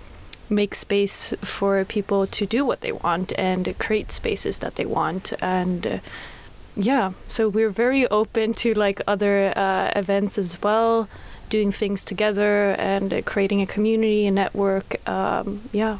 make 0.48 0.74
space 0.74 1.34
for 1.42 1.84
people 1.84 2.26
to 2.26 2.46
do 2.46 2.64
what 2.64 2.80
they 2.80 2.92
want 2.92 3.32
and 3.38 3.74
create 3.78 4.12
spaces 4.12 4.58
that 4.60 4.74
they 4.76 4.86
want. 4.86 5.32
And 5.42 5.86
uh, 5.86 5.98
yeah, 6.76 7.12
so 7.28 7.48
we're 7.48 7.70
very 7.70 8.06
open 8.08 8.54
to 8.54 8.74
like 8.74 9.00
other 9.06 9.52
uh, 9.56 9.90
events 9.98 10.38
as 10.38 10.60
well, 10.62 11.08
doing 11.48 11.72
things 11.72 12.04
together 12.04 12.74
and 12.78 13.12
uh, 13.12 13.22
creating 13.22 13.60
a 13.62 13.66
community, 13.66 14.26
a 14.26 14.30
network. 14.30 14.96
Um, 15.08 15.62
yeah. 15.72 15.98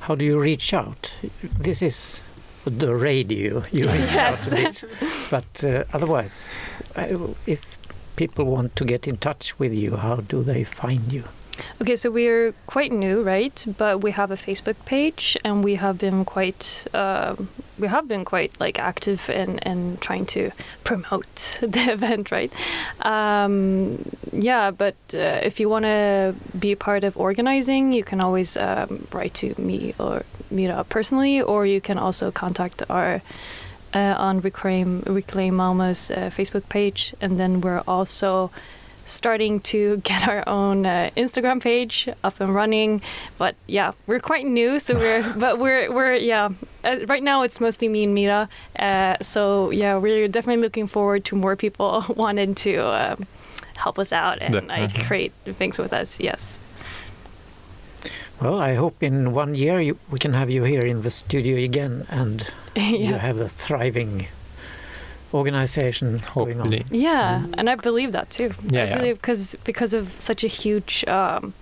How 0.00 0.14
do 0.14 0.24
you 0.24 0.38
reach 0.38 0.74
out? 0.74 1.12
This 1.58 1.80
is 1.82 2.20
the 2.64 2.94
radio. 2.94 3.62
You 3.72 3.88
reach 3.88 4.12
Yes. 4.14 4.52
out 4.52 4.52
a 4.52 4.56
bit, 4.56 4.84
but 5.30 5.64
uh, 5.64 5.84
otherwise, 5.94 6.54
uh, 6.94 7.28
if 7.46 7.71
people 8.22 8.44
want 8.44 8.76
to 8.76 8.84
get 8.84 9.08
in 9.08 9.16
touch 9.16 9.58
with 9.58 9.72
you, 9.82 9.96
how 9.96 10.16
do 10.32 10.38
they 10.50 10.62
find 10.62 11.12
you? 11.12 11.24
Okay, 11.80 11.96
so 11.96 12.10
we're 12.10 12.52
quite 12.66 12.92
new, 12.92 13.22
right? 13.22 13.64
But 13.82 14.00
we 14.00 14.10
have 14.12 14.30
a 14.30 14.36
Facebook 14.36 14.78
page, 14.84 15.36
and 15.44 15.64
we 15.64 15.74
have 15.84 15.98
been 15.98 16.24
quite, 16.24 16.86
um, 16.94 17.48
we 17.78 17.88
have 17.88 18.06
been 18.06 18.24
quite 18.24 18.52
like 18.64 18.78
active 18.78 19.28
in 19.28 19.58
in 19.70 19.98
trying 20.06 20.26
to 20.26 20.42
promote 20.84 21.58
the 21.74 21.84
event, 21.96 22.30
right? 22.30 22.52
Um, 23.00 23.98
yeah, 24.32 24.70
but 24.70 24.96
uh, 25.14 25.48
if 25.48 25.60
you 25.60 25.68
want 25.68 25.84
to 25.84 26.34
be 26.58 26.74
part 26.74 27.02
of 27.04 27.16
organizing, 27.16 27.92
you 27.92 28.04
can 28.04 28.20
always 28.20 28.56
um, 28.56 29.06
write 29.12 29.34
to 29.42 29.48
me 29.58 29.94
or 29.98 30.22
Mira 30.50 30.84
personally, 30.84 31.42
or 31.42 31.66
you 31.66 31.80
can 31.80 31.98
also 31.98 32.30
contact 32.30 32.82
our. 32.88 33.20
Uh, 33.94 34.14
on 34.16 34.40
Reclaim 34.40 35.02
Reclaim 35.06 35.54
Malmo's 35.54 36.10
uh, 36.10 36.30
Facebook 36.34 36.68
page, 36.68 37.14
and 37.20 37.38
then 37.38 37.60
we're 37.60 37.82
also 37.86 38.50
starting 39.04 39.60
to 39.60 39.96
get 40.04 40.28
our 40.28 40.48
own 40.48 40.86
uh, 40.86 41.10
Instagram 41.16 41.60
page 41.62 42.08
up 42.24 42.40
and 42.40 42.54
running. 42.54 43.02
But 43.38 43.54
yeah, 43.66 43.92
we're 44.06 44.20
quite 44.20 44.46
new, 44.46 44.78
so 44.78 44.94
we're 44.94 45.22
but 45.36 45.58
we're 45.58 45.92
we're 45.92 46.14
yeah. 46.14 46.50
Uh, 46.84 46.98
right 47.06 47.22
now, 47.22 47.42
it's 47.42 47.60
mostly 47.60 47.88
me 47.88 48.04
and 48.04 48.14
Mira. 48.14 48.48
Uh, 48.78 49.16
so 49.20 49.70
yeah, 49.70 49.96
we're 49.96 50.28
definitely 50.28 50.62
looking 50.62 50.86
forward 50.86 51.24
to 51.26 51.36
more 51.36 51.56
people 51.56 52.04
wanting 52.16 52.54
to 52.56 52.76
um, 52.78 53.26
help 53.74 53.98
us 53.98 54.12
out 54.12 54.38
and 54.40 54.54
like 54.54 54.66
Definitely. 54.66 55.04
create 55.04 55.32
things 55.46 55.78
with 55.78 55.92
us. 55.92 56.18
Yes. 56.18 56.58
Well, 58.40 58.58
I 58.58 58.74
hope 58.74 59.00
in 59.02 59.32
one 59.32 59.54
year 59.54 59.80
you, 59.80 59.98
we 60.10 60.18
can 60.18 60.32
have 60.32 60.50
you 60.50 60.64
here 60.64 60.84
in 60.84 61.02
the 61.02 61.12
studio 61.12 61.56
again, 61.62 62.06
and 62.10 62.50
you 62.76 63.14
have 63.14 63.38
a 63.38 63.48
thriving 63.48 64.28
organization 65.34 66.22
going 66.34 66.60
on. 66.60 66.72
Hopefully. 66.72 66.84
Yeah, 66.90 67.46
and 67.54 67.68
I 67.70 67.74
believe 67.76 68.12
that 68.12 68.30
too. 68.30 68.54
Yeah, 68.64 68.82
I 68.82 68.86
yeah. 68.86 68.96
believe 68.96 69.16
because 69.16 69.56
because 69.64 69.94
of 69.94 70.18
such 70.20 70.44
a 70.44 70.48
huge. 70.48 71.04
Um, 71.06 71.54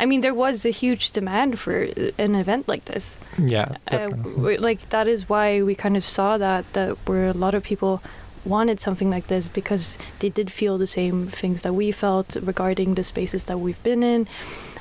I 0.00 0.06
mean, 0.06 0.20
there 0.20 0.34
was 0.34 0.64
a 0.64 0.70
huge 0.70 1.10
demand 1.10 1.58
for 1.58 1.88
an 2.18 2.36
event 2.36 2.68
like 2.68 2.84
this. 2.84 3.18
Yeah, 3.36 3.76
uh, 3.88 3.90
definitely. 3.90 4.34
w- 4.34 4.60
like 4.60 4.88
that 4.90 5.08
is 5.08 5.28
why 5.28 5.60
we 5.62 5.74
kind 5.74 5.96
of 5.96 6.06
saw 6.06 6.38
that 6.38 6.72
that 6.72 6.96
where 7.08 7.28
a 7.28 7.32
lot 7.32 7.54
of 7.54 7.62
people 7.64 8.00
wanted 8.44 8.80
something 8.80 9.10
like 9.10 9.26
this 9.26 9.48
because 9.48 9.98
they 10.20 10.28
did 10.28 10.50
feel 10.50 10.78
the 10.78 10.86
same 10.86 11.26
things 11.26 11.62
that 11.62 11.74
we 11.74 11.90
felt 11.90 12.36
regarding 12.40 12.94
the 12.94 13.04
spaces 13.04 13.44
that 13.44 13.58
we've 13.58 13.82
been 13.82 14.02
in 14.02 14.26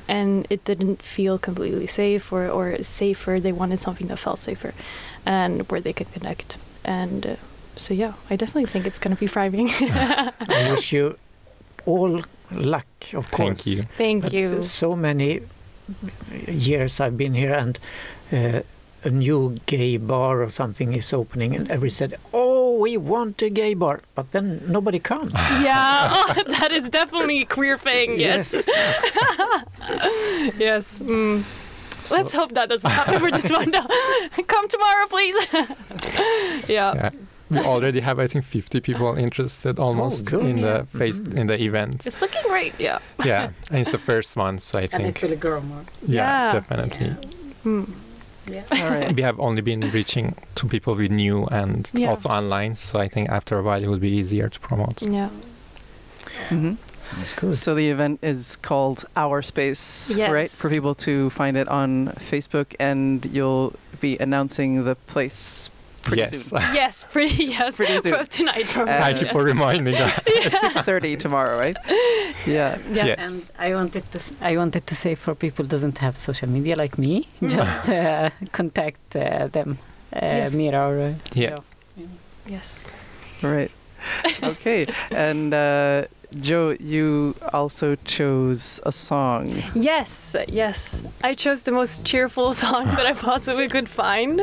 and 0.07 0.47
it 0.49 0.63
didn't 0.63 1.01
feel 1.01 1.37
completely 1.37 1.87
safe 1.87 2.31
or, 2.31 2.47
or 2.47 2.81
safer 2.81 3.39
they 3.39 3.51
wanted 3.51 3.79
something 3.79 4.07
that 4.07 4.17
felt 4.17 4.39
safer 4.39 4.73
and 5.27 5.69
where 5.69 5.81
they 5.81 5.93
could 5.93 6.11
connect 6.13 6.57
and 6.83 7.25
uh, 7.25 7.35
so 7.77 7.93
yeah, 7.93 8.13
I 8.29 8.35
definitely 8.35 8.65
think 8.65 8.85
it's 8.85 8.99
going 8.99 9.15
to 9.15 9.19
be 9.19 9.27
thriving. 9.27 9.69
I 9.79 10.67
wish 10.71 10.91
you 10.91 11.17
all 11.85 12.21
luck, 12.51 12.87
of 13.13 13.31
course. 13.31 13.63
Thank 13.63 13.67
you. 13.67 13.83
Thank 13.97 14.23
But 14.23 14.33
you. 14.33 14.63
So 14.63 14.95
many 14.95 15.41
years 16.47 16.99
I've 16.99 17.17
been 17.17 17.33
here, 17.33 17.53
and 17.53 17.79
uh, 18.31 18.61
a 19.03 19.09
new 19.09 19.57
gay 19.65 19.97
bar 19.97 20.41
or 20.41 20.49
something 20.49 20.93
is 20.93 21.13
opening, 21.13 21.55
and 21.55 21.69
every 21.69 21.89
said, 21.89 22.15
"Oh, 22.33 22.79
we 22.79 22.97
want 22.97 23.41
a 23.41 23.49
gay 23.49 23.73
bar," 23.73 24.01
but 24.15 24.31
then 24.31 24.61
nobody 24.67 24.99
comes. 24.99 25.33
yeah, 25.61 26.33
that 26.47 26.71
is 26.71 26.89
definitely 26.89 27.41
a 27.41 27.45
queer 27.45 27.77
thing. 27.77 28.19
Yes. 28.19 28.67
Yes. 30.57 30.99
Mm. 30.99 31.43
Let's 32.11 32.33
hope 32.33 32.53
that 32.53 32.69
doesn't 32.69 32.89
happen 32.89 33.19
for 33.19 33.31
this 33.31 33.49
one. 33.51 33.71
though. 33.71 34.43
Come 34.47 34.67
tomorrow, 34.67 35.07
please. 35.09 35.35
yeah. 36.69 36.93
Yeah. 36.95 37.09
We 37.49 37.59
already 37.59 38.01
have, 38.01 38.19
I 38.19 38.27
think, 38.27 38.43
50 38.43 38.81
people 38.81 39.15
interested 39.15 39.79
almost 39.79 40.25
good. 40.25 40.45
in 40.45 40.61
the 40.61 40.85
face 40.97 41.19
Mhm. 41.19 41.37
in 41.37 41.47
the 41.47 41.57
event. 41.63 42.05
It's 42.05 42.21
looking 42.21 42.41
great. 42.43 42.73
Yeah. 42.77 42.99
yeah, 43.23 43.51
and 43.71 43.79
it's 43.79 43.89
the 43.91 43.97
first 43.97 44.35
one, 44.35 44.59
so 44.59 44.79
I 44.79 44.81
And 44.81 44.91
think, 44.91 45.23
it 45.23 45.29
will 45.29 45.37
grow 45.37 45.61
more. 45.61 45.83
yeah, 46.05 46.47
Yeah. 46.47 46.51
definitely. 46.59 47.15
Mm. 47.65 47.87
Yeah. 48.51 48.63
All 48.71 48.89
right. 48.89 49.15
We 49.15 49.21
have 49.23 49.39
only 49.39 49.61
been 49.61 49.81
reaching 49.91 50.35
to 50.55 50.67
people 50.67 50.95
we 50.95 51.07
knew 51.07 51.45
and 51.51 51.89
Yeah. 51.93 52.09
also 52.09 52.27
online, 52.29 52.75
so 52.75 52.99
I 52.99 53.07
think 53.07 53.29
after 53.29 53.57
a 53.57 53.63
while 53.63 53.81
it 53.81 53.87
will 53.87 53.99
be 53.99 54.11
easier 54.11 54.49
to 54.49 54.59
promote. 54.59 55.01
Yeah. 55.01 55.29
Mhm. 56.49 56.77
Sounds 56.97 57.33
good. 57.33 57.57
So 57.57 57.75
the 57.75 57.89
event 57.89 58.19
is 58.21 58.55
called 58.57 59.05
Our 59.15 59.41
Space, 59.41 60.13
right? 60.15 60.49
For 60.49 60.69
people 60.69 60.95
to 60.95 61.29
find 61.29 61.57
it 61.57 61.67
on 61.67 62.07
Facebook, 62.19 62.75
and 62.79 63.25
you'll 63.25 63.73
be 64.01 64.17
announcing 64.19 64.83
the 64.85 64.95
place 64.95 65.69
pretty 66.03 66.21
yes. 66.21 66.45
soon. 66.45 66.61
Yes. 66.73 67.05
Pretty. 67.11 67.45
Yes. 67.45 67.75
Pretty 67.77 67.99
soon. 68.01 68.13
From 68.13 68.27
tonight. 68.27 68.65
From 68.67 68.87
Uh, 68.89 68.93
Thank 68.93 69.21
you 69.21 69.27
for 69.31 69.43
reminding 69.43 69.95
us. 70.07 70.23
Six 70.61 70.81
thirty 70.81 71.17
tomorrow, 71.17 71.57
right? 71.59 71.77
Yeah. 72.45 72.77
Yes. 72.91 73.05
Yes. 73.07 73.19
And 73.25 73.35
I 73.59 73.75
wanted 73.75 74.03
to 74.11 74.17
s- 74.17 74.33
I 74.41 74.55
wanted 74.57 74.85
to 74.87 74.95
say 74.95 75.15
for 75.15 75.35
people 75.35 75.65
doesn't 75.65 75.97
have 75.99 76.15
social 76.17 76.49
media 76.49 76.75
like 76.75 76.97
me, 76.97 77.27
just 77.41 77.89
uh, 77.89 78.29
contact 78.51 79.15
uh, 79.15 79.47
them, 79.51 79.77
uh, 80.13 80.19
Yes. 80.21 80.55
Mira 80.55 80.79
or 80.89 80.99
uh, 80.99 81.13
Yes. 81.35 81.71
Joe. 81.97 82.07
Yes. 82.47 82.79
Right. 83.43 83.71
Okay. 84.43 84.85
and 85.15 85.53
uh, 85.53 86.05
Joe, 86.35 86.75
you 86.79 87.35
also 87.53 87.95
chose 88.03 88.81
a 88.85 88.91
song. 88.91 89.63
Yes, 89.73 90.35
yes. 90.47 91.01
I 91.23 91.33
chose 91.33 91.63
the 91.63 91.71
most 91.71 92.05
cheerful 92.05 92.53
song 92.63 92.85
that 92.85 93.05
I 93.05 93.13
possibly 93.13 93.67
could 93.69 93.87
find. 93.89 94.41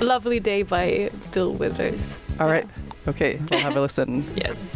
Lovely 0.00 0.40
Day 0.40 0.62
by 0.62 1.10
Bill 1.32 1.52
Withers. 1.52 2.20
All 2.40 2.48
right. 2.48 2.66
Okay. 3.06 3.38
We'll 3.50 3.60
have 3.60 3.76
a 3.76 3.80
listen. 3.80 4.24
Yes. 4.36 4.70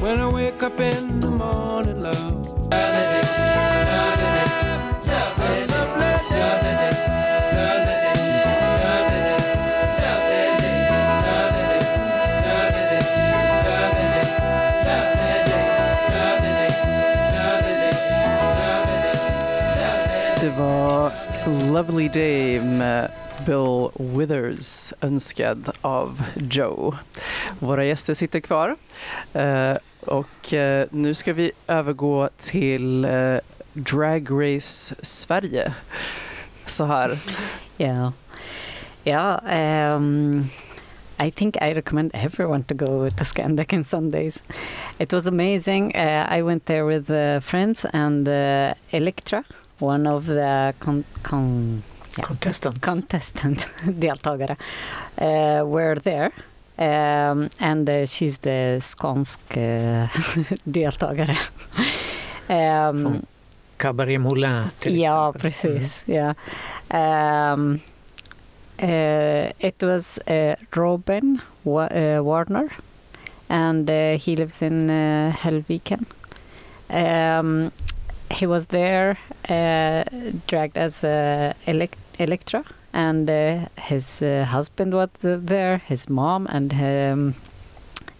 When 0.00 0.20
I 0.20 0.28
wake 0.28 0.62
up 0.62 0.78
in 0.78 1.20
the 1.20 1.30
morning, 1.30 2.00
love. 2.00 2.72
Lovely 21.76 22.08
Day 22.08 22.60
med 22.60 23.10
Bill 23.46 23.88
Withers 23.98 24.92
önskad 25.00 25.70
av 25.80 26.22
Joe. 26.50 26.96
Våra 27.58 27.84
gäster 27.84 28.14
sitter 28.14 28.40
kvar 28.40 28.76
eh, 29.32 29.76
och 30.00 30.52
eh, 30.52 30.86
nu 30.90 31.14
ska 31.14 31.32
vi 31.32 31.52
övergå 31.66 32.28
till 32.38 33.04
eh, 33.04 33.36
Drag 33.72 34.28
Race 34.30 34.94
Sverige. 35.02 35.72
Så 36.66 36.84
här. 36.84 37.18
Yeah, 37.78 38.10
yeah. 39.04 39.94
Um, 39.96 40.48
I 41.26 41.30
think 41.30 41.56
I 41.56 41.72
recommend 41.74 42.10
everyone 42.14 42.64
to 42.64 42.74
go 42.74 43.10
to 43.10 43.24
Scandic 43.24 43.72
on 43.72 43.84
Sundays. 43.84 44.42
It 44.98 45.12
was 45.12 45.26
amazing. 45.26 45.96
Uh, 45.96 46.38
I 46.38 46.42
went 46.42 46.64
there 46.64 46.84
with 46.84 47.10
uh, 47.10 47.40
friends 47.40 47.86
and 47.92 48.28
uh, 48.28 48.74
Electra, 48.90 49.44
one 49.78 50.06
of 50.06 50.26
the 50.26 50.72
con- 50.78 51.04
con- 51.22 51.82
Contestant. 52.22 52.80
contestant 52.80 53.68
deltagare 53.84 54.56
uh, 55.20 55.62
were 55.66 55.96
there. 56.00 56.30
Um, 56.78 57.48
and 57.60 57.88
uh, 57.88 58.06
she's 58.06 58.38
the 58.38 58.78
skånsk 58.80 59.38
uh, 59.56 60.08
deltagare. 60.64 61.36
um, 62.48 63.02
Från 63.02 63.26
Cabaret 63.76 64.18
Moulin 64.18 64.68
till 64.78 64.96
ja, 64.98 65.28
exempel. 65.28 65.40
precis. 65.40 66.02
Yeah. 66.06 66.34
Um, 66.90 67.80
uh, 68.82 69.50
it 69.58 69.82
was 69.82 70.18
uh, 70.26 70.54
Robin 70.72 71.38
Wa- 71.62 72.20
Warner, 72.20 72.68
and 73.48 73.90
uh, 73.90 74.18
he 74.18 74.36
lives 74.36 74.62
in 74.62 74.90
uh, 74.90 75.32
Helviken. 75.36 76.04
Um, 76.90 77.70
he 78.30 78.46
was 78.46 78.66
there, 78.66 79.18
uh, 79.48 80.04
dragged 80.46 80.76
as 80.76 81.04
uh, 81.04 81.52
elec- 81.66 81.98
Electra, 82.18 82.64
and 82.92 83.28
uh, 83.28 83.66
his 83.78 84.22
uh, 84.22 84.44
husband 84.48 84.94
was 84.94 85.10
uh, 85.24 85.38
there, 85.40 85.78
his 85.86 86.08
mom, 86.08 86.46
and 86.48 86.72
um, 86.74 87.34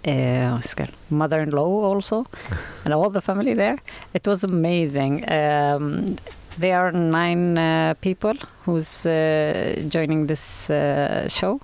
uh, 0.06 0.60
it 0.62 0.74
called? 0.76 0.92
mother-in-law 1.10 1.84
also, 1.84 2.26
and 2.84 2.94
all 2.94 3.10
the 3.10 3.22
family 3.22 3.54
there. 3.54 3.78
It 4.14 4.26
was 4.26 4.44
amazing. 4.44 5.24
Um, 5.30 6.16
there 6.58 6.78
are 6.78 6.92
nine 6.92 7.58
uh, 7.58 7.94
people 8.00 8.34
who's 8.64 9.04
uh, 9.06 9.82
joining 9.88 10.26
this 10.26 10.70
uh, 10.70 11.28
show, 11.28 11.60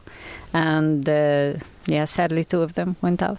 and 0.53 1.09
uh, 1.09 1.55
yeah, 1.87 2.05
sadly 2.05 2.45
two 2.45 2.63
of 2.63 2.75
them 2.75 2.97
went 3.03 3.23
out. 3.23 3.39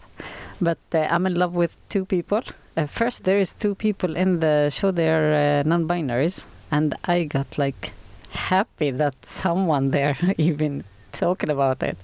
But 0.61 0.79
uh, 0.93 1.07
I'm 1.09 1.25
in 1.25 1.35
love 1.35 1.53
with 1.55 1.75
two 1.89 2.05
people. 2.05 2.41
Uh, 2.75 2.87
first, 2.87 3.23
there 3.23 3.37
is 3.37 3.53
two 3.53 3.75
people 3.75 4.15
in 4.15 4.39
the 4.39 4.69
show. 4.69 4.91
They're 4.91 5.59
uh, 5.59 5.63
non-binaries, 5.63 6.47
and 6.71 6.95
I 7.05 7.25
got 7.25 7.57
like 7.57 7.93
happy 8.31 8.89
that 8.89 9.25
someone 9.25 9.91
there 9.91 10.17
even 10.37 10.83
talking 11.11 11.51
about 11.51 11.83
it. 11.83 11.97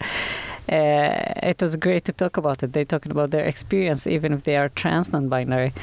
Uh, 0.71 1.49
it 1.49 1.59
was 1.59 1.75
great 1.75 2.05
to 2.05 2.13
talk 2.13 2.37
about 2.37 2.61
it. 2.61 2.73
They're 2.73 2.85
talking 2.85 3.11
about 3.11 3.31
their 3.31 3.45
experience, 3.45 4.05
even 4.05 4.31
if 4.33 4.43
they 4.43 4.55
are 4.55 4.69
trans 4.69 5.11
non-binary, 5.11 5.73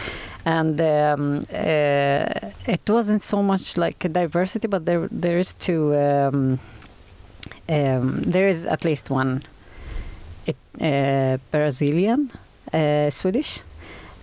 and 0.45 0.81
um, 0.81 1.41
uh, 1.53 2.51
it 2.67 2.83
wasn't 2.89 3.23
so 3.23 3.43
much 3.43 3.77
like 3.77 4.05
a 4.05 4.09
diversity, 4.09 4.69
but 4.69 4.87
there 4.87 5.09
there 5.11 5.39
is 5.39 5.55
two. 5.55 5.97
Um, 5.97 6.61
um, 7.69 8.23
there 8.23 8.47
is 8.47 8.67
at 8.67 8.85
least 8.85 9.11
one, 9.11 9.43
it, 10.47 10.57
uh, 10.81 11.39
Brazilian, 11.51 12.31
uh, 12.73 13.11
Swedish, 13.11 13.63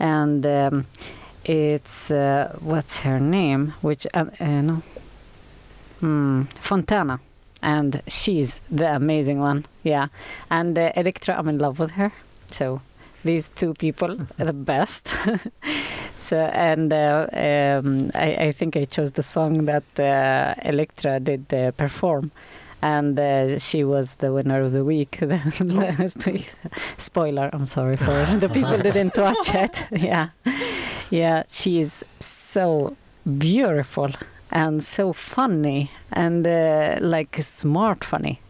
and 0.03 0.45
um, 0.45 0.85
it's 1.45 2.11
uh, 2.11 2.55
what's 2.59 3.01
her 3.01 3.19
name? 3.19 3.73
Which 3.81 4.05
uh, 4.13 4.25
uh, 4.39 4.61
no, 4.61 4.83
hmm, 6.01 6.43
Fontana 6.59 7.19
and 7.61 8.01
she's 8.07 8.61
the 8.69 8.93
amazing 8.93 9.39
one. 9.39 9.65
Yeah, 9.83 10.07
and 10.51 10.77
uh, 10.77 10.91
Electra, 10.95 11.37
I'm 11.37 11.47
in 11.47 11.57
love 11.57 11.79
with 11.79 11.91
her. 11.91 12.11
So 12.51 12.81
these 13.23 13.47
two 13.55 13.73
people 13.73 14.11
are 14.39 14.45
the 14.45 14.53
best. 14.53 15.15
so 16.17 16.37
and 16.37 16.91
uh, 16.91 17.27
um, 17.31 18.11
I, 18.13 18.47
I 18.47 18.51
think 18.51 18.75
I 18.75 18.83
chose 18.83 19.13
the 19.13 19.23
song 19.23 19.65
that 19.65 19.85
uh, 19.97 20.53
Electra 20.67 21.21
did 21.21 21.53
uh, 21.53 21.71
perform. 21.71 22.31
And 22.83 23.17
uh, 23.17 23.59
she 23.59 23.85
was 23.85 24.15
the 24.15 24.33
winner 24.33 24.61
of 24.61 24.73
the 24.73 24.83
week 24.83 25.19
last 25.61 26.25
week. 26.25 26.53
Spoiler, 26.97 27.49
I'm 27.53 27.65
sorry 27.65 27.95
for 27.95 28.25
the 28.39 28.49
people 28.49 28.77
didn't 28.77 29.17
watch 29.17 29.55
it. 29.55 29.85
Yeah, 29.89 30.27
yeah, 31.09 31.43
she 31.49 31.79
is 31.79 32.03
so 32.19 32.95
beautiful 33.37 34.09
and 34.51 34.83
so 34.83 35.13
funny 35.13 35.91
and 36.11 36.45
uh, 36.45 36.97
like 36.99 37.41
smart 37.41 38.03
funny. 38.03 38.41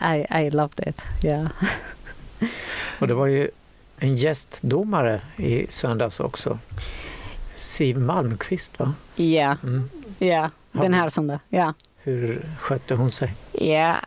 I, 0.00 0.24
I 0.30 0.50
loved 0.50 0.80
it. 0.80 1.02
Yeah. 1.24 1.48
Och 2.98 3.08
det 3.08 3.14
var 3.14 3.26
ju 3.26 3.48
en 3.98 4.16
gästdomare 4.16 5.20
i 5.36 5.66
söndags 5.68 6.20
också. 6.20 6.58
Siv 7.54 7.98
Malmqvist 7.98 8.78
va? 8.78 8.94
Yeah. 9.16 9.56
Mm. 9.62 9.90
Yeah. 10.20 10.50
Den 10.72 10.94
här 10.94 11.08
söndag. 11.08 11.40
Yeah. 11.50 11.72
Hur 12.04 12.42
skötte 12.60 12.94
hon 12.94 13.10
sig? 13.10 13.32
Yeah. 13.60 14.00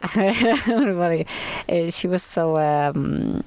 Everybody. 0.67 1.25
Uh, 1.67 1.89
she 1.91 2.07
was 2.07 2.23
so 2.23 2.55
um, 2.57 3.43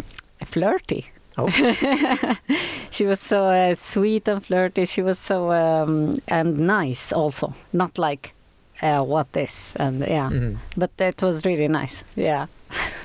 flirty. 0.47 1.05
Oh. 1.39 1.49
she 2.91 3.07
was 3.07 3.21
so 3.21 3.45
uh, 3.45 3.75
sweet 3.75 4.29
and 4.29 4.45
flirty. 4.45 4.87
She 4.87 5.03
was 5.03 5.19
so 5.19 5.53
um, 5.53 6.17
and 6.27 6.59
nice 6.59 7.13
also. 7.13 7.55
Not 7.71 7.99
like 7.99 8.35
uh, 8.83 9.03
what 9.05 9.33
this 9.33 9.77
and 9.77 10.01
yeah. 10.01 10.31
Mm. 10.31 10.57
But 10.77 10.91
it 10.99 11.23
was 11.23 11.45
really 11.45 11.69
nice. 11.69 12.05
Yeah. 12.17 12.47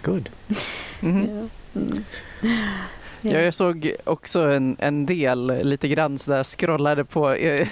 Good. 0.04 0.30
Mhm. 1.02 1.28
Yeah. 1.28 1.82
Mm. 1.82 2.04
Ja, 3.34 3.40
jag 3.40 3.54
såg 3.54 3.96
också 4.04 4.40
en, 4.40 4.76
en 4.80 5.06
del, 5.06 5.60
lite 5.64 5.88
grann 5.88 6.18
sådär, 6.18 6.44
scrollade 6.44 7.06
på 7.06 7.32
eh, 7.32 7.68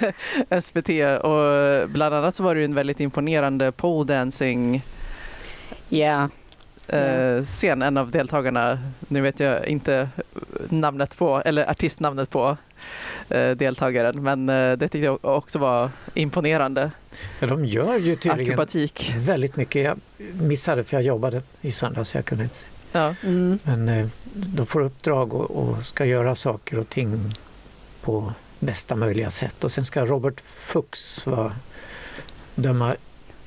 SVT 0.62 0.90
och 1.24 1.90
bland 1.90 2.16
annat 2.16 2.36
så 2.36 2.44
var 2.44 2.56
det 2.56 2.62
ju 2.62 2.66
en 2.66 2.76
väldigt 2.76 3.00
imponerande 3.00 3.72
pole 3.72 4.14
dancing 4.14 4.82
yeah. 5.90 6.30
eh, 6.88 7.44
scen. 7.44 7.82
En 7.82 7.98
av 7.98 8.12
deltagarna, 8.12 8.80
nu 9.08 9.22
vet 9.22 9.40
jag 9.40 9.68
inte 9.68 10.10
namnet 10.70 11.18
på, 11.18 11.42
eller 11.46 11.70
artistnamnet 11.70 12.30
på 12.30 12.58
eh, 13.30 13.52
deltagaren, 13.52 14.24
men 14.24 14.50
eh, 14.50 14.72
det 14.72 14.88
tyckte 14.88 15.06
jag 15.06 15.20
också 15.22 15.60
var 15.60 15.90
imponerande. 16.14 16.92
Ja, 17.40 17.48
de 17.48 17.66
gör 17.66 17.98
ju 17.98 18.16
tydligen 18.16 18.42
Akrobatik. 18.42 19.14
väldigt 19.18 19.56
mycket. 19.56 19.84
Jag 19.84 19.98
missade 20.42 20.84
för 20.84 20.98
jag 20.98 21.04
jobbade 21.04 21.42
i 21.62 21.72
söndags, 21.72 22.10
så 22.10 22.18
jag 22.18 22.26
kunde 22.26 22.44
inte 22.44 22.56
se. 22.56 22.68
Ja. 22.94 23.16
Mm. 23.24 23.60
Men 23.64 23.90
eh, 23.90 24.08
de 24.34 24.66
får 24.66 24.82
uppdrag 24.82 25.34
och, 25.34 25.52
och 25.52 25.84
ska 25.84 26.06
göra 26.06 26.36
saker 26.36 26.80
och 26.80 26.90
ting 26.90 27.34
på 28.02 28.34
bästa 28.60 28.96
möjliga 28.96 29.30
sätt. 29.32 29.64
Och 29.64 29.72
sen 29.72 29.86
ska 29.86 30.06
Robert 30.06 30.42
Fuchs 30.42 31.26
vara, 31.26 31.54
döma 32.56 32.96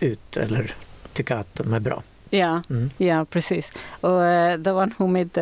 ut 0.00 0.36
eller 0.36 0.74
tycka 1.12 1.38
att 1.38 1.54
de 1.54 1.72
är 1.74 1.80
bra. 1.80 2.02
Yeah. 2.30 2.60
Mm. 2.70 2.90
Yeah, 2.98 3.24
precis. 3.24 3.72
Och 4.00 4.10
uh, 4.20 4.62
the 4.62 4.70
one 4.70 4.92
who 4.98 5.06
made 5.06 5.28
the 5.28 5.40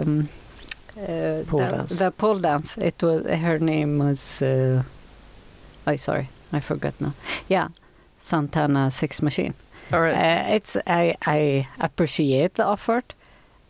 uh, 0.00 1.44
Pole 1.46 1.64
dance- 1.64 1.76
dance. 1.76 1.98
the 1.98 2.10
pole 2.10 2.40
dance, 2.40 2.86
it 2.86 3.02
was 3.02 3.26
her 3.26 3.58
name 3.58 4.08
was. 4.08 4.42
Uh, 4.42 4.82
oh, 5.86 5.96
sorry, 5.96 6.28
I 6.52 6.60
forgot 6.60 7.00
now. 7.00 7.12
Yeah, 7.48 7.68
Santana 8.20 8.90
Six 8.90 9.22
Machine. 9.22 9.52
All 9.92 10.00
right. 10.00 10.14
Uh, 10.14 10.54
it's 10.54 10.76
I 10.86 11.14
I 11.26 11.66
appreciate 11.78 12.54
the 12.54 12.66
effort. 12.68 13.14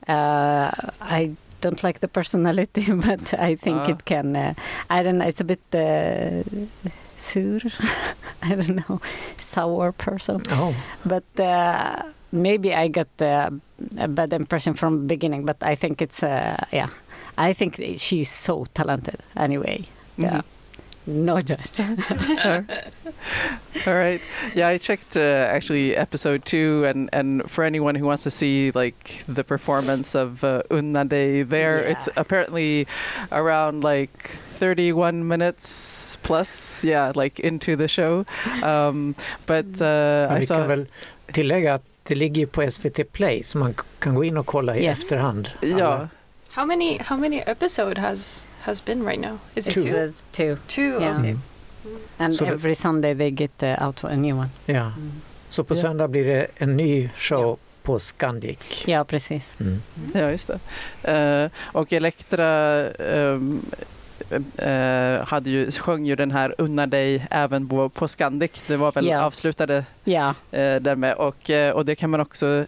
Uh, 0.08 0.70
I 1.00 1.30
don't 1.60 1.82
like 1.82 1.98
the 2.00 2.08
personality, 2.08 2.90
but 3.06 3.34
I 3.34 3.56
think 3.56 3.78
Ah. 3.80 3.90
it 3.90 4.04
can. 4.04 4.36
Uh, 4.36 4.54
I 4.90 5.02
don't 5.02 5.18
know. 5.18 5.26
It's 5.28 5.40
a 5.40 5.44
bit 5.44 5.60
uh, 5.74 6.42
sur. 7.18 7.60
I 8.42 8.54
don't 8.54 8.76
know, 8.88 9.00
sour 9.38 9.92
person. 9.92 10.40
Ja, 10.48 10.72
But 11.04 11.24
uh, 11.40 12.02
maybe 12.32 12.74
I 12.74 12.88
got 12.88 13.08
uh, 13.20 13.50
a 13.98 14.08
bad 14.08 14.32
impression 14.32 14.74
from 14.74 14.98
the 15.00 15.06
beginning. 15.14 15.44
But 15.44 15.56
I 15.62 15.74
think 15.76 16.00
it's 16.00 16.22
uh, 16.22 16.56
yeah. 16.72 16.88
I 17.38 17.52
think 17.52 17.76
she's 17.98 18.30
so 18.30 18.64
talented. 18.74 19.20
Anyway, 19.36 19.84
yeah. 20.16 20.40
Mhm. 20.40 20.44
No 21.06 21.40
judge. 21.40 21.78
All 23.86 23.94
right. 23.94 24.20
Yeah, 24.54 24.68
I 24.74 24.78
checked 24.78 25.16
uh, 25.16 25.20
actually 25.56 25.96
episode 25.96 26.44
two, 26.44 26.84
and 26.88 27.08
and 27.12 27.42
for 27.50 27.64
anyone 27.64 27.94
who 28.00 28.06
wants 28.06 28.22
to 28.24 28.30
see 28.30 28.70
like 28.74 29.24
the 29.34 29.44
performance 29.44 30.14
of 30.14 30.42
uh, 30.44 30.62
Unna 30.70 31.04
Day 31.04 31.42
there, 31.44 31.82
Yeah. 31.82 31.90
it's 31.92 32.08
apparently 32.16 32.86
around 33.32 33.84
like 33.84 34.28
31 34.60 35.26
minutes 35.28 36.18
plus. 36.22 36.84
Yeah, 36.84 37.12
like 37.14 37.40
into 37.42 37.76
the 37.76 37.88
show. 37.88 38.24
Um, 38.62 39.14
but 39.46 39.66
uh, 39.80 40.28
Men 40.28 40.36
I 40.36 40.40
vi 40.40 40.46
saw. 40.46 40.56
kan 40.58 40.68
väl 40.68 40.86
tillägga 41.32 41.74
att 41.74 41.82
det 42.02 42.14
ligger 42.14 42.40
ju 42.40 42.46
på 42.46 42.70
SVT 42.70 43.12
Play 43.12 43.42
så 43.42 43.58
man 43.58 43.74
k- 43.74 43.84
kan 43.98 44.14
gå 44.14 44.24
in 44.24 44.36
och 44.36 44.46
kolla 44.46 44.76
i 44.76 44.84
Yes. 44.84 44.98
efterhand. 44.98 45.48
Ja, 45.60 46.08
How 46.50 46.64
many 46.66 46.98
how 46.98 47.16
many 47.18 47.42
episode 47.46 48.00
has 48.00 48.46
has 48.60 48.84
been 48.84 49.04
right 49.06 49.20
now? 49.20 49.38
Is 49.54 49.68
it 49.68 49.74
Two. 49.74 49.80
It 49.80 50.14
two? 50.32 50.56
two, 50.56 50.56
Two. 50.66 51.00
Yeah. 51.00 51.20
Okay. 51.20 51.36
Mm. 51.86 51.98
and 52.18 52.36
So 52.36 52.44
every 52.44 52.74
Sunday 52.74 53.14
they 53.14 53.30
get 53.30 53.62
uh, 53.62 53.86
out 53.86 54.04
a 54.04 54.16
new 54.16 54.38
one. 54.38 54.48
Ja. 54.66 54.92
Så 55.48 55.64
på 55.64 55.76
söndag 55.76 56.08
blir 56.08 56.24
det 56.24 56.46
en 56.56 56.76
ny 56.76 57.10
show 57.16 57.58
på 57.82 57.98
Scandic. 57.98 58.84
Ja, 58.86 59.04
precis. 59.04 59.54
Mm. 59.60 59.82
ja, 60.14 60.30
just 60.30 60.50
det. 61.02 61.44
Uh, 61.44 61.50
och 61.72 61.92
Elektra 61.92 62.82
um, 62.88 63.62
uh, 64.32 65.24
hade 65.24 65.50
ju, 65.50 65.70
sjöng 65.70 66.06
ju 66.06 66.16
den 66.16 66.30
här 66.30 66.54
Unna 66.58 66.86
dig 66.86 67.26
även 67.30 67.68
på, 67.68 67.88
på 67.88 68.08
Scandic. 68.08 68.50
Det 68.66 68.76
var 68.76 68.92
väl 68.92 69.06
Ja. 69.06 69.22
avslutade 69.24 69.84
Ja, 70.04 70.28
eh, 70.50 70.76
där 70.76 70.96
med. 70.96 71.14
Och, 71.14 71.50
eh, 71.50 71.72
och 71.74 71.84
det 71.84 71.94
kan 71.94 72.10
man 72.10 72.20
också 72.20 72.64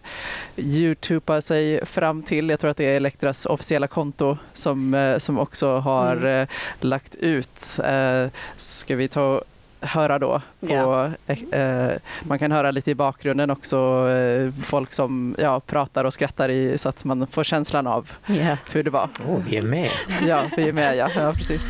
youtuba 0.56 1.40
sig 1.40 1.86
fram 1.86 2.22
till. 2.22 2.48
Jag 2.50 2.60
tror 2.60 2.70
att 2.70 2.76
det 2.76 2.84
är 2.84 2.96
Elektras 2.96 3.46
officiella 3.46 3.86
konto 3.86 4.36
som, 4.52 4.94
eh, 4.94 5.18
som 5.18 5.38
också 5.38 5.76
har 5.78 6.16
Mm. 6.16 6.42
eh, 6.42 6.48
lagt 6.80 7.14
ut. 7.14 7.78
Eh, 7.84 8.26
ska 8.56 8.96
vi 8.96 9.08
ta 9.08 9.42
höra 9.80 10.18
då? 10.18 10.42
På, 10.60 10.66
Ja. 10.66 11.10
eh, 11.52 11.90
man 12.22 12.38
kan 12.38 12.52
höra 12.52 12.70
lite 12.70 12.90
i 12.90 12.94
bakgrunden 12.94 13.50
också 13.50 14.08
eh, 14.10 14.52
folk 14.62 14.94
som 14.94 15.36
ja, 15.38 15.60
pratar 15.60 16.04
och 16.04 16.14
skrattar 16.14 16.48
i, 16.48 16.78
så 16.78 16.88
att 16.88 17.04
man 17.04 17.26
får 17.26 17.44
känslan 17.44 17.86
av 17.86 18.10
ja. 18.26 18.56
hur 18.72 18.82
det 18.82 18.90
var. 18.90 19.08
Åh, 19.28 19.38
vi 19.48 19.56
är 19.56 19.62
med! 19.62 19.90
Ja, 20.26 20.42
vi 20.56 20.68
är 20.68 20.72
med. 20.72 20.96
Ja, 20.96 21.08
ja 21.16 21.32
precis. 21.32 21.62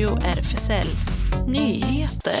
Radio 0.00 0.18
RFSL 0.24 0.86
Nyheter. 1.46 2.32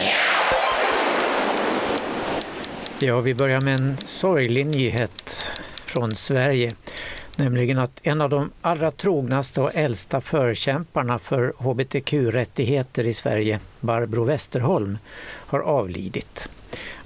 Ja, 2.98 3.20
vi 3.20 3.34
börjar 3.34 3.60
med 3.60 3.80
en 3.80 3.96
sorglig 4.04 4.66
nyhet 4.66 5.44
från 5.84 6.14
Sverige. 6.14 6.72
Nämligen 7.36 7.78
att 7.78 8.00
en 8.02 8.20
av 8.20 8.30
de 8.30 8.50
allra 8.60 8.90
trognaste 8.90 9.60
och 9.60 9.74
äldsta 9.74 10.20
förkämparna 10.20 11.18
för 11.18 11.52
hbtq-rättigheter 11.58 13.06
i 13.06 13.14
Sverige, 13.14 13.60
Barbro 13.80 14.24
Westerholm, 14.24 14.98
har 15.46 15.60
avlidit. 15.60 16.48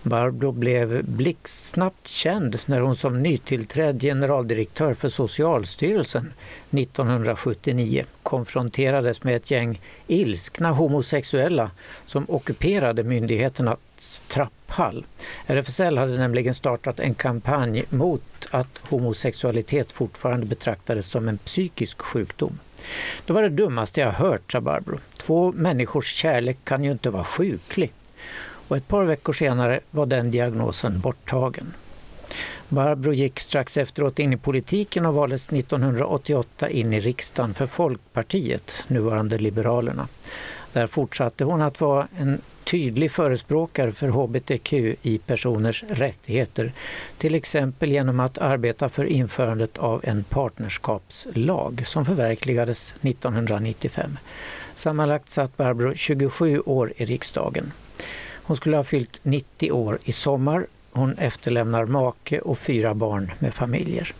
Barbro 0.02 0.52
blev 0.52 1.04
blixtsnabbt 1.04 2.08
känd 2.08 2.58
när 2.66 2.80
hon 2.80 2.96
som 2.96 3.22
nytillträdd 3.22 4.00
generaldirektör 4.00 4.94
för 4.94 5.08
Socialstyrelsen 5.08 6.32
1979 6.70 8.04
konfronterades 8.22 9.22
med 9.22 9.36
ett 9.36 9.50
gäng 9.50 9.80
ilskna 10.06 10.70
homosexuella 10.70 11.70
som 12.06 12.24
ockuperade 12.28 13.02
myndigheternas 13.02 14.22
trapphall. 14.28 15.06
RFSL 15.46 15.98
hade 15.98 16.18
nämligen 16.18 16.54
startat 16.54 17.00
en 17.00 17.14
kampanj 17.14 17.84
mot 17.88 18.22
att 18.50 18.80
homosexualitet 18.88 19.92
fortfarande 19.92 20.46
betraktades 20.46 21.06
som 21.06 21.28
en 21.28 21.38
psykisk 21.38 22.02
sjukdom. 22.02 22.58
Det 23.26 23.32
var 23.32 23.42
det 23.42 23.48
dummaste 23.48 24.00
jag 24.00 24.12
hört, 24.12 24.52
sa 24.52 24.60
Barbro. 24.60 24.98
Två 25.16 25.52
människors 25.52 26.14
kärlek 26.14 26.58
kan 26.64 26.84
ju 26.84 26.90
inte 26.90 27.10
vara 27.10 27.24
sjuklig. 27.24 27.92
Och 28.74 28.78
ett 28.78 28.88
par 28.88 29.04
veckor 29.04 29.32
senare 29.32 29.80
var 29.90 30.06
den 30.06 30.30
diagnosen 30.30 31.00
borttagen. 31.00 31.74
Barbro 32.68 33.12
gick 33.12 33.40
strax 33.40 33.76
efteråt 33.76 34.18
in 34.18 34.32
i 34.32 34.36
politiken 34.36 35.06
och 35.06 35.14
valdes 35.14 35.48
1988 35.48 36.70
in 36.70 36.92
i 36.92 37.00
riksdagen 37.00 37.54
för 37.54 37.66
Folkpartiet, 37.66 38.84
nuvarande 38.88 39.38
Liberalerna. 39.38 40.08
Där 40.72 40.86
fortsatte 40.86 41.44
hon 41.44 41.62
att 41.62 41.80
vara 41.80 42.08
en 42.18 42.40
tydlig 42.64 43.10
förespråkare 43.10 43.92
för 43.92 44.08
hbtqi-personers 44.08 45.84
rättigheter, 45.88 46.72
till 47.18 47.34
exempel 47.34 47.92
genom 47.92 48.20
att 48.20 48.38
arbeta 48.38 48.88
för 48.88 49.04
införandet 49.04 49.78
av 49.78 50.00
en 50.04 50.24
partnerskapslag 50.24 51.82
som 51.86 52.04
förverkligades 52.04 52.94
1995. 53.02 54.18
Sammanlagt 54.74 55.30
satt 55.30 55.56
Barbro 55.56 55.94
27 55.94 56.60
år 56.60 56.92
i 56.96 57.04
riksdagen. 57.04 57.72
Hon 58.46 58.56
skulle 58.56 58.76
ha 58.76 58.84
fyllt 58.84 59.20
90 59.22 59.72
år 59.72 59.98
i 60.04 60.12
sommar. 60.12 60.66
Hon 60.92 61.18
efterlämnar 61.18 61.84
make 61.84 62.40
och 62.40 62.58
fyra 62.58 62.94
barn 62.94 63.32
med 63.38 63.54
familjer. 63.54 64.14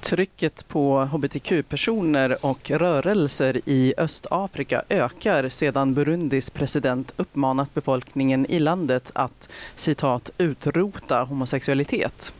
Trycket 0.00 0.68
på 0.68 1.04
hbtq-personer 1.04 2.36
och 2.46 2.70
rörelser 2.70 3.60
i 3.64 3.94
Östafrika 3.96 4.82
ökar 4.88 5.48
sedan 5.48 5.94
Burundis 5.94 6.50
president 6.50 7.12
uppmanat 7.16 7.74
befolkningen 7.74 8.46
i 8.46 8.58
landet 8.58 9.10
att 9.14 9.48
citat 9.76 10.30
utrota 10.38 11.22
homosexualitet. 11.22 12.32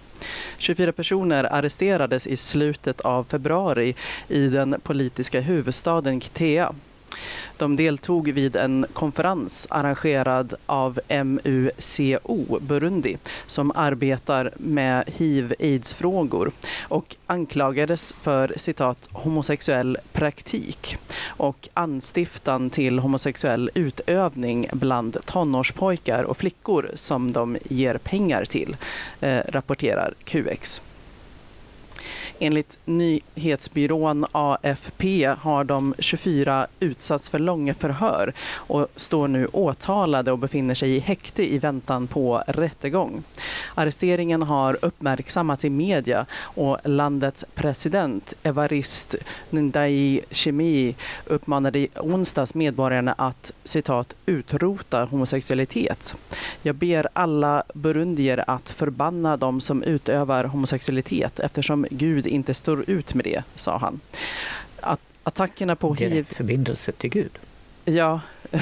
24 0.58 0.92
personer 0.92 1.44
arresterades 1.44 2.26
i 2.26 2.36
slutet 2.36 3.00
av 3.00 3.24
februari 3.24 3.94
i 4.28 4.48
den 4.48 4.80
politiska 4.82 5.40
huvudstaden 5.40 6.20
Kitea. 6.20 6.74
De 7.56 7.76
deltog 7.76 8.28
vid 8.28 8.56
en 8.56 8.86
konferens 8.92 9.66
arrangerad 9.70 10.54
av 10.66 11.00
MUCO 11.24 12.58
Burundi 12.60 13.16
som 13.46 13.72
arbetar 13.74 14.50
med 14.56 15.04
hiv-aids-frågor 15.06 16.52
och 16.88 17.16
anklagades 17.26 18.14
för 18.20 18.54
citat 18.56 19.08
homosexuell 19.12 19.98
praktik 20.12 20.96
och 21.26 21.68
anstiftan 21.74 22.70
till 22.70 22.98
homosexuell 22.98 23.70
utövning 23.74 24.68
bland 24.72 25.16
tonårspojkar 25.24 26.22
och 26.22 26.36
flickor 26.36 26.90
som 26.94 27.32
de 27.32 27.56
ger 27.64 27.98
pengar 27.98 28.44
till, 28.44 28.76
eh, 29.20 29.40
rapporterar 29.48 30.14
QX. 30.24 30.82
Enligt 32.42 32.78
nyhetsbyrån 32.84 34.26
AFP 34.32 35.24
har 35.38 35.64
de 35.64 35.94
24 35.98 36.66
utsatts 36.80 37.28
för 37.28 37.38
långa 37.38 37.74
förhör 37.74 38.32
och 38.54 38.86
står 38.96 39.28
nu 39.28 39.48
åtalade 39.52 40.32
och 40.32 40.38
befinner 40.38 40.74
sig 40.74 40.96
i 40.96 40.98
häkte 40.98 41.52
i 41.54 41.58
väntan 41.58 42.06
på 42.06 42.42
rättegång. 42.46 43.22
Arresteringen 43.74 44.42
har 44.42 44.78
uppmärksammats 44.82 45.64
i 45.64 45.70
media 45.70 46.26
och 46.34 46.78
landets 46.84 47.44
president 47.54 48.34
Evarist 48.42 49.14
Ndai 49.50 50.20
Chemi 50.30 50.94
uppmanade 51.26 51.78
i 51.78 51.88
onsdags 51.96 52.54
medborgarna 52.54 53.12
att 53.12 53.52
citat 53.64 54.14
utrota 54.26 55.04
homosexualitet. 55.04 56.14
Jag 56.62 56.74
ber 56.74 57.08
alla 57.12 57.62
burundier 57.74 58.44
att 58.46 58.70
förbanna 58.70 59.36
de 59.36 59.60
som 59.60 59.82
utövar 59.82 60.44
homosexualitet 60.44 61.40
eftersom 61.40 61.86
Gud 61.90 62.26
inte 62.32 62.54
står 62.54 62.90
ut 62.90 63.14
med 63.14 63.24
det, 63.24 63.42
sa 63.54 63.78
han. 63.78 64.00
Att 64.80 65.00
attackerna 65.22 65.76
på 65.76 65.94
hiv... 65.94 66.10
Direkt 66.10 66.36
förbindelse 66.36 66.92
till 66.92 67.10
Gud. 67.10 67.38
Ja. 67.84 68.20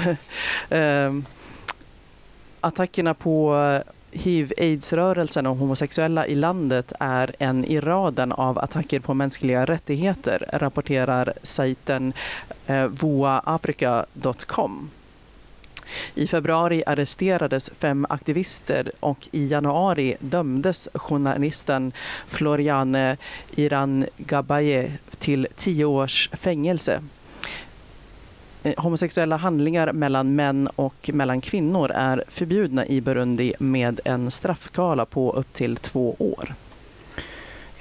Ehm, 0.71 1.25
attackerna 2.61 3.15
på 3.15 3.57
hiv-aids-rörelsen 4.13 5.47
och 5.47 5.57
homosexuella 5.57 6.27
i 6.27 6.35
landet 6.35 6.93
är 7.01 7.35
en 7.39 7.65
i 7.65 7.81
raden 7.81 8.33
av 8.33 8.59
attacker 8.59 9.01
på 9.01 9.15
mänskliga 9.15 9.65
rättigheter, 9.65 10.51
rapporterar 10.53 11.33
sajten 11.43 12.13
eh. 12.67 12.89
I 16.15 16.27
februari 16.27 16.83
arresterades 16.87 17.71
fem 17.79 18.07
aktivister 18.09 18.93
och 19.01 19.29
i 19.33 19.47
januari 19.47 20.17
dömdes 20.21 20.89
journalisten 20.95 21.93
Floriane 22.27 23.17
Iran 23.51 24.07
Gabaye 24.17 24.93
till 25.19 25.47
tio 25.57 25.85
års 25.85 26.31
fängelse. 26.33 27.03
Eh, 28.63 28.75
homosexuella 28.77 29.37
handlingar 29.37 29.93
mellan 29.93 30.35
män 30.35 30.69
och 30.77 31.11
mellan 31.13 31.41
kvinnor 31.41 31.91
är 31.91 32.25
förbjudna 32.29 32.87
i 32.87 33.01
Burundi 33.01 33.55
med 33.59 34.01
en 34.05 34.31
straffskala 34.31 35.05
på 35.05 35.33
upp 35.33 35.53
till 35.53 35.77
två 35.77 36.17
år. 36.19 36.55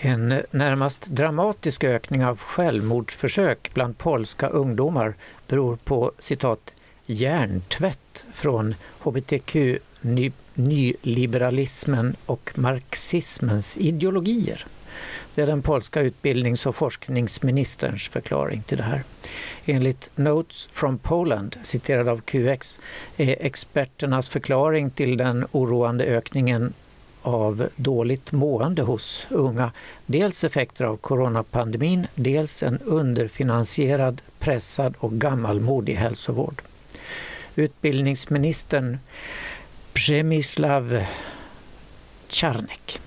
En 0.02 0.42
närmast 0.52 1.06
dramatisk 1.06 1.84
ökning 1.84 2.26
av 2.26 2.40
självmordsförsök 2.40 3.72
bland 3.74 3.98
polska 3.98 4.48
ungdomar 4.48 5.14
beror 5.48 5.76
på 5.76 6.12
citat 6.20 6.74
hjärntvätt 7.10 8.24
från 8.34 8.76
hbtq, 9.04 9.56
ny, 10.02 10.32
nyliberalismen 10.54 12.16
och 12.26 12.52
marxismens 12.56 13.78
ideologier. 13.78 14.66
Det 15.36 15.42
är 15.42 15.48
den 15.48 15.62
polska 15.62 16.02
utbildnings 16.02 16.66
och 16.66 16.76
forskningsministerns 16.76 18.08
förklaring 18.08 18.62
till 18.62 18.78
det 18.78 18.84
här. 18.84 19.04
Enligt 19.66 20.10
Notes 20.16 20.68
from 20.72 20.98
Poland, 20.98 21.56
citerad 21.64 22.08
av 22.08 22.22
QX, 22.22 22.80
är 23.18 23.36
experternas 23.40 24.30
förklaring 24.30 24.90
till 24.90 25.18
den 25.18 25.46
oroande 25.52 26.04
ökningen 26.04 26.74
av 27.22 27.68
dåligt 27.76 28.32
mående 28.32 28.82
hos 28.82 29.28
unga 29.30 29.72
dels 30.06 30.44
effekter 30.44 30.86
av 30.86 30.98
coronapandemin, 30.98 32.08
dels 32.16 32.64
en 32.64 32.80
underfinansierad, 32.80 34.22
pressad 34.40 34.96
och 35.00 35.14
gammalmodig 35.14 35.96
hälsovård. 35.96 36.62
Utbildningsministern 37.56 38.98
Przemyslav 39.94 41.06
Czarnek 42.28 43.00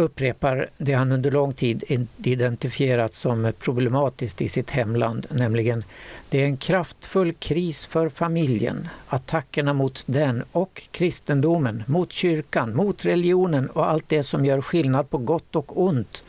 upprepar 0.00 0.68
det 0.78 0.92
han 0.92 1.12
under 1.12 1.30
lång 1.30 1.54
tid 1.54 1.84
identifierat 2.22 3.14
som 3.14 3.52
problematiskt 3.58 4.40
i 4.42 4.48
sitt 4.48 4.70
hemland, 4.70 5.26
nämligen 5.30 5.84
det 6.28 6.40
är 6.42 6.44
en 6.44 6.56
kraftfull 6.56 7.32
kris 7.32 7.86
för 7.86 8.08
familjen, 8.08 8.88
attackerna 9.08 9.72
mot 9.72 10.02
den 10.06 10.44
och 10.52 10.82
kristendomen, 10.90 11.82
mot 11.86 12.12
kyrkan, 12.12 12.76
mot 12.76 13.04
religionen 13.04 13.70
och 13.70 13.90
allt 13.90 14.08
det 14.08 14.22
som 14.22 14.44
gör 14.44 14.60
skillnad 14.60 15.10
på 15.10 15.18
gott 15.18 15.56
och 15.56 15.82
ont, 15.82 16.22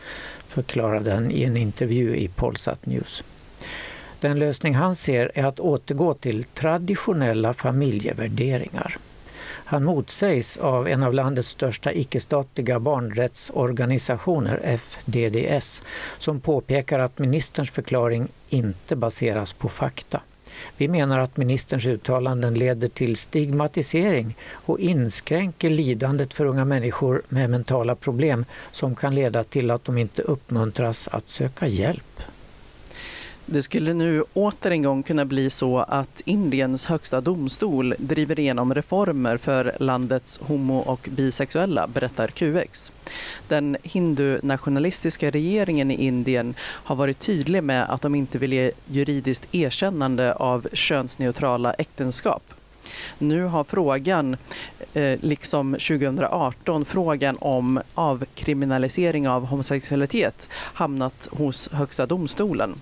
förklarade 0.48 1.14
han 1.14 1.32
i 1.32 1.44
en 1.44 1.58
intervju 1.58 2.16
i 2.16 2.28
Polsat 2.28 2.86
News. 2.86 3.24
Den 4.22 4.40
lösning 4.40 4.76
han 4.76 4.96
ser 4.96 5.32
är 5.36 5.46
att 5.46 5.60
återgå 5.60 6.14
till 6.14 6.44
traditionella 6.44 7.54
familjevärderingar. 7.54 8.98
Han 9.44 9.84
motsägs 9.84 10.58
av 10.58 10.88
en 10.88 11.04
av 11.04 11.14
landets 11.14 11.50
största 11.50 11.94
icke-statliga 11.94 12.80
barnrättsorganisationer, 12.80 14.78
FDDS, 14.78 15.82
som 16.20 16.40
påpekar 16.40 17.00
att 17.00 17.20
ministerns 17.20 17.72
förklaring 17.72 18.28
inte 18.50 18.96
baseras 18.96 19.54
på 19.54 19.70
fakta. 19.70 20.22
Vi 20.78 20.88
menar 20.88 21.20
att 21.20 21.38
ministerns 21.38 21.86
uttalanden 21.86 22.54
leder 22.54 22.88
till 22.88 23.16
stigmatisering 23.16 24.36
och 24.52 24.80
inskränker 24.80 25.70
lidandet 25.70 26.34
för 26.34 26.46
unga 26.46 26.66
människor 26.66 27.22
med 27.30 27.50
mentala 27.50 27.96
problem 27.96 28.46
som 28.72 28.96
kan 28.96 29.16
leda 29.16 29.44
till 29.44 29.72
att 29.72 29.86
de 29.86 29.98
inte 29.98 30.22
uppmuntras 30.22 31.08
att 31.08 31.30
söka 31.30 31.68
hjälp. 31.68 32.22
Det 33.54 33.62
skulle 33.62 33.94
nu 33.94 34.24
åter 34.34 34.72
en 34.72 34.82
gång 34.82 35.04
kunna 35.04 35.26
bli 35.26 35.50
så 35.50 35.80
att 35.80 36.22
Indiens 36.26 36.86
högsta 36.86 37.22
domstol 37.22 37.96
driver 37.98 38.40
igenom 38.40 38.74
reformer 38.74 39.38
för 39.38 39.76
landets 39.80 40.40
homo 40.42 40.80
och 40.80 41.08
bisexuella, 41.12 41.88
berättar 41.88 42.28
QX. 42.28 42.92
Den 43.48 43.78
hindu-nationalistiska 43.84 45.30
regeringen 45.30 45.92
i 45.92 46.06
Indien 46.06 46.54
har 46.60 46.96
varit 46.96 47.20
tydlig 47.20 47.64
med 47.64 47.94
att 47.94 48.02
de 48.02 48.16
inte 48.16 48.38
vill 48.38 48.54
ge 48.54 48.72
juridiskt 48.88 49.56
erkännande 49.56 50.34
av 50.34 50.68
könsneutrala 50.74 51.74
äktenskap. 51.74 52.44
Nu 53.18 53.44
har 53.44 53.64
frågan, 53.64 54.38
eh, 54.94 55.20
liksom 55.22 55.74
2018, 55.74 56.86
frågan 56.86 57.38
om 57.40 57.82
avkriminalisering 57.96 59.30
av 59.30 59.46
homosexualitet 59.46 60.50
hamnat 60.52 61.28
hos 61.32 61.70
Högsta 61.72 62.06
domstolen. 62.06 62.76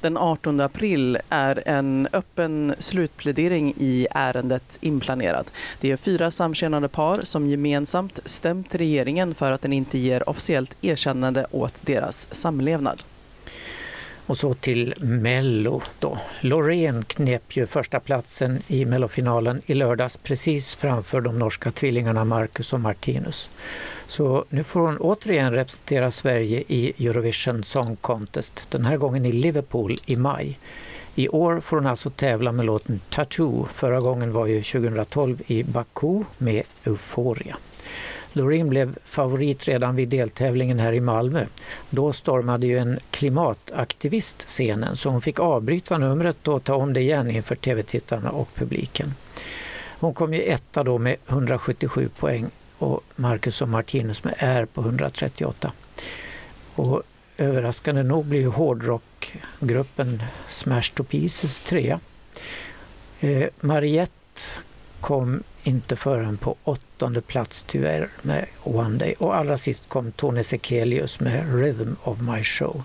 Den 0.00 0.16
18 0.16 0.60
april 0.60 1.18
är 1.28 1.62
en 1.66 2.08
öppen 2.12 2.74
slutplädering 2.78 3.74
i 3.78 4.06
ärendet 4.10 4.78
inplanerad. 4.80 5.50
Det 5.80 5.90
är 5.90 5.96
fyra 5.96 6.30
samkönade 6.30 6.88
par 6.88 7.20
som 7.22 7.46
gemensamt 7.46 8.20
stämt 8.24 8.74
regeringen 8.74 9.34
för 9.34 9.52
att 9.52 9.62
den 9.62 9.72
inte 9.72 9.98
ger 9.98 10.28
officiellt 10.28 10.76
erkännande 10.82 11.46
åt 11.50 11.86
deras 11.86 12.28
samlevnad. 12.30 13.02
Och 14.32 14.38
så 14.38 14.54
till 14.54 14.94
Mello 15.00 15.82
då. 15.98 16.18
Loreen 16.40 17.04
knep 17.04 17.56
ju 17.56 17.66
första 17.66 18.00
platsen 18.00 18.62
i 18.66 18.84
Mellofinalen 18.84 19.62
i 19.66 19.74
lördags 19.74 20.16
precis 20.16 20.76
framför 20.76 21.20
de 21.20 21.38
norska 21.38 21.70
tvillingarna 21.70 22.24
Marcus 22.24 22.72
och 22.72 22.80
Martinus. 22.80 23.48
Så 24.06 24.44
nu 24.48 24.64
får 24.64 24.80
hon 24.80 24.96
återigen 24.96 25.52
representera 25.52 26.10
Sverige 26.10 26.62
i 26.68 27.06
Eurovision 27.06 27.64
Song 27.64 27.96
Contest, 27.96 28.66
den 28.70 28.84
här 28.84 28.96
gången 28.96 29.26
i 29.26 29.32
Liverpool 29.32 29.98
i 30.06 30.16
maj. 30.16 30.58
I 31.14 31.28
år 31.28 31.60
får 31.60 31.76
hon 31.76 31.86
alltså 31.86 32.10
tävla 32.10 32.52
med 32.52 32.66
låten 32.66 33.00
Tattoo. 33.08 33.66
Förra 33.70 34.00
gången 34.00 34.32
var 34.32 34.46
ju 34.46 34.62
2012 34.62 35.42
i 35.46 35.62
Baku 35.62 36.24
med 36.38 36.62
Euphoria. 36.84 37.56
Loreen 38.32 38.68
blev 38.68 38.98
favorit 39.04 39.68
redan 39.68 39.96
vid 39.96 40.08
deltävlingen 40.08 40.78
här 40.78 40.92
i 40.92 41.00
Malmö. 41.00 41.46
Då 41.90 42.12
stormade 42.12 42.66
ju 42.66 42.78
en 42.78 42.98
klimataktivist 43.10 44.42
scenen 44.48 44.96
så 44.96 45.08
hon 45.08 45.20
fick 45.20 45.40
avbryta 45.40 45.98
numret 45.98 46.48
och 46.48 46.64
ta 46.64 46.74
om 46.74 46.92
det 46.92 47.00
igen 47.00 47.30
inför 47.30 47.54
tv-tittarna 47.54 48.30
och 48.30 48.48
publiken. 48.54 49.14
Hon 50.00 50.14
kom 50.14 50.34
ju 50.34 50.42
etta 50.42 50.84
då 50.84 50.98
med 50.98 51.16
177 51.28 52.08
poäng 52.18 52.50
och 52.78 53.00
Marcus 53.16 53.62
och 53.62 53.68
Martinus 53.68 54.24
med 54.24 54.34
R 54.38 54.66
på 54.74 54.80
138. 54.80 55.72
Och 56.74 57.02
överraskande 57.36 58.02
nog 58.02 58.24
blir 58.24 58.46
hårdrockgruppen 58.46 60.22
Smash 60.48 60.92
to 60.94 61.04
Pieces 61.04 61.62
trea. 61.62 62.00
Eh, 63.20 63.48
Mariette 63.60 64.40
kom 65.00 65.42
inte 65.62 65.96
förrän 65.96 66.36
på 66.36 66.56
åttonde 66.64 67.20
plats 67.20 67.64
tyvärr 67.68 68.08
med 68.22 68.46
One 68.62 68.98
Day. 68.98 69.14
Och 69.18 69.36
allra 69.36 69.58
sist 69.58 69.88
kom 69.88 70.12
Tone 70.12 70.44
Sekelius 70.44 71.20
med 71.20 71.60
Rhythm 71.60 71.94
of 72.02 72.20
My 72.20 72.44
Show. 72.44 72.82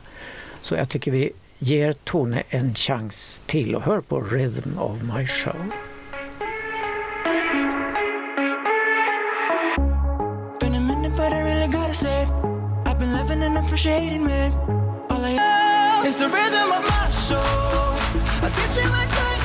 Så 0.61 0.75
jag 0.75 0.89
tycker 0.89 1.11
vi 1.11 1.31
ger 1.59 1.93
Tone 1.93 2.43
en 2.49 2.75
chans 2.75 3.41
till 3.45 3.75
och 3.75 3.81
hör 3.81 4.01
på 4.01 4.21
Rhythm 4.21 4.79
of 4.79 5.01
my 5.01 5.27
show. 5.27 5.71
Been 10.59 10.75
a 10.75 10.79
minute, 10.79 11.15
but 11.17 11.33
I 11.33 11.41
really 11.43 11.67
gotta 11.67 11.93
say, 11.93 12.27
I've 12.85 12.99
been 12.99 13.13
loving 13.13 13.43
and 13.43 13.57
appreciating 13.57 14.23
me. 14.23 14.51
All 15.09 15.25
I 15.25 16.07
is 16.07 16.17
the 16.17 16.25
rhythm 16.25 16.71
of 16.71 16.83
my 16.89 17.11
soul. 17.11 17.77
teach 18.49 18.77
you 18.77 18.89
my 18.89 19.05
time. 19.05 19.36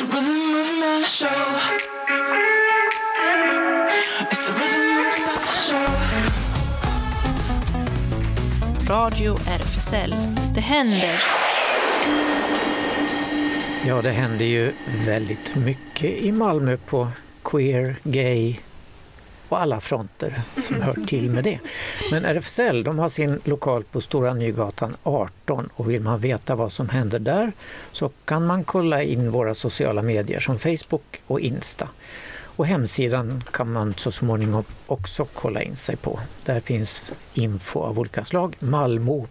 The 0.00 0.06
rhythm 0.06 0.54
of 0.54 0.68
my 0.78 1.04
soul. 1.06 1.30
It's 4.30 4.46
the 4.46 4.52
rhythm 4.52 4.98
of 5.06 5.14
my 5.26 5.50
soul. 5.52 5.96
Radio 8.88 9.34
RFSL. 9.34 10.14
Det 10.54 10.60
händer. 10.60 11.22
Ja, 13.86 14.02
det 14.02 14.10
händer 14.10 14.44
ju 14.44 14.72
väldigt 15.04 15.54
mycket 15.54 16.10
i 16.10 16.32
Malmö 16.32 16.76
på 16.76 17.08
queer, 17.44 17.96
gay 18.02 18.56
på 19.50 19.56
alla 19.56 19.80
fronter 19.80 20.42
som 20.58 20.82
hör 20.82 21.06
till 21.06 21.30
med 21.30 21.44
det. 21.44 21.58
Men 22.10 22.24
RFSL 22.24 22.84
de 22.84 22.98
har 22.98 23.08
sin 23.08 23.40
lokal 23.44 23.84
på 23.84 24.00
Stora 24.00 24.34
Nygatan 24.34 24.96
18 25.02 25.68
och 25.74 25.90
vill 25.90 26.00
man 26.00 26.20
veta 26.20 26.54
vad 26.54 26.72
som 26.72 26.88
händer 26.88 27.18
där 27.18 27.52
så 27.92 28.10
kan 28.24 28.46
man 28.46 28.64
kolla 28.64 29.02
in 29.02 29.30
våra 29.30 29.54
sociala 29.54 30.02
medier 30.02 30.40
som 30.40 30.58
Facebook 30.58 31.22
och 31.26 31.40
Insta. 31.40 31.88
Och 32.56 32.66
hemsidan 32.66 33.44
kan 33.50 33.72
man 33.72 33.94
så 33.94 34.12
småningom 34.12 34.64
också 34.86 35.24
kolla 35.24 35.62
in 35.62 35.76
sig 35.76 35.96
på. 35.96 36.20
Där 36.44 36.60
finns 36.60 37.12
info 37.34 37.80
av 37.80 37.98
olika 37.98 38.24
slag, 38.24 38.56
malmo.rfsl.se. 38.60 39.30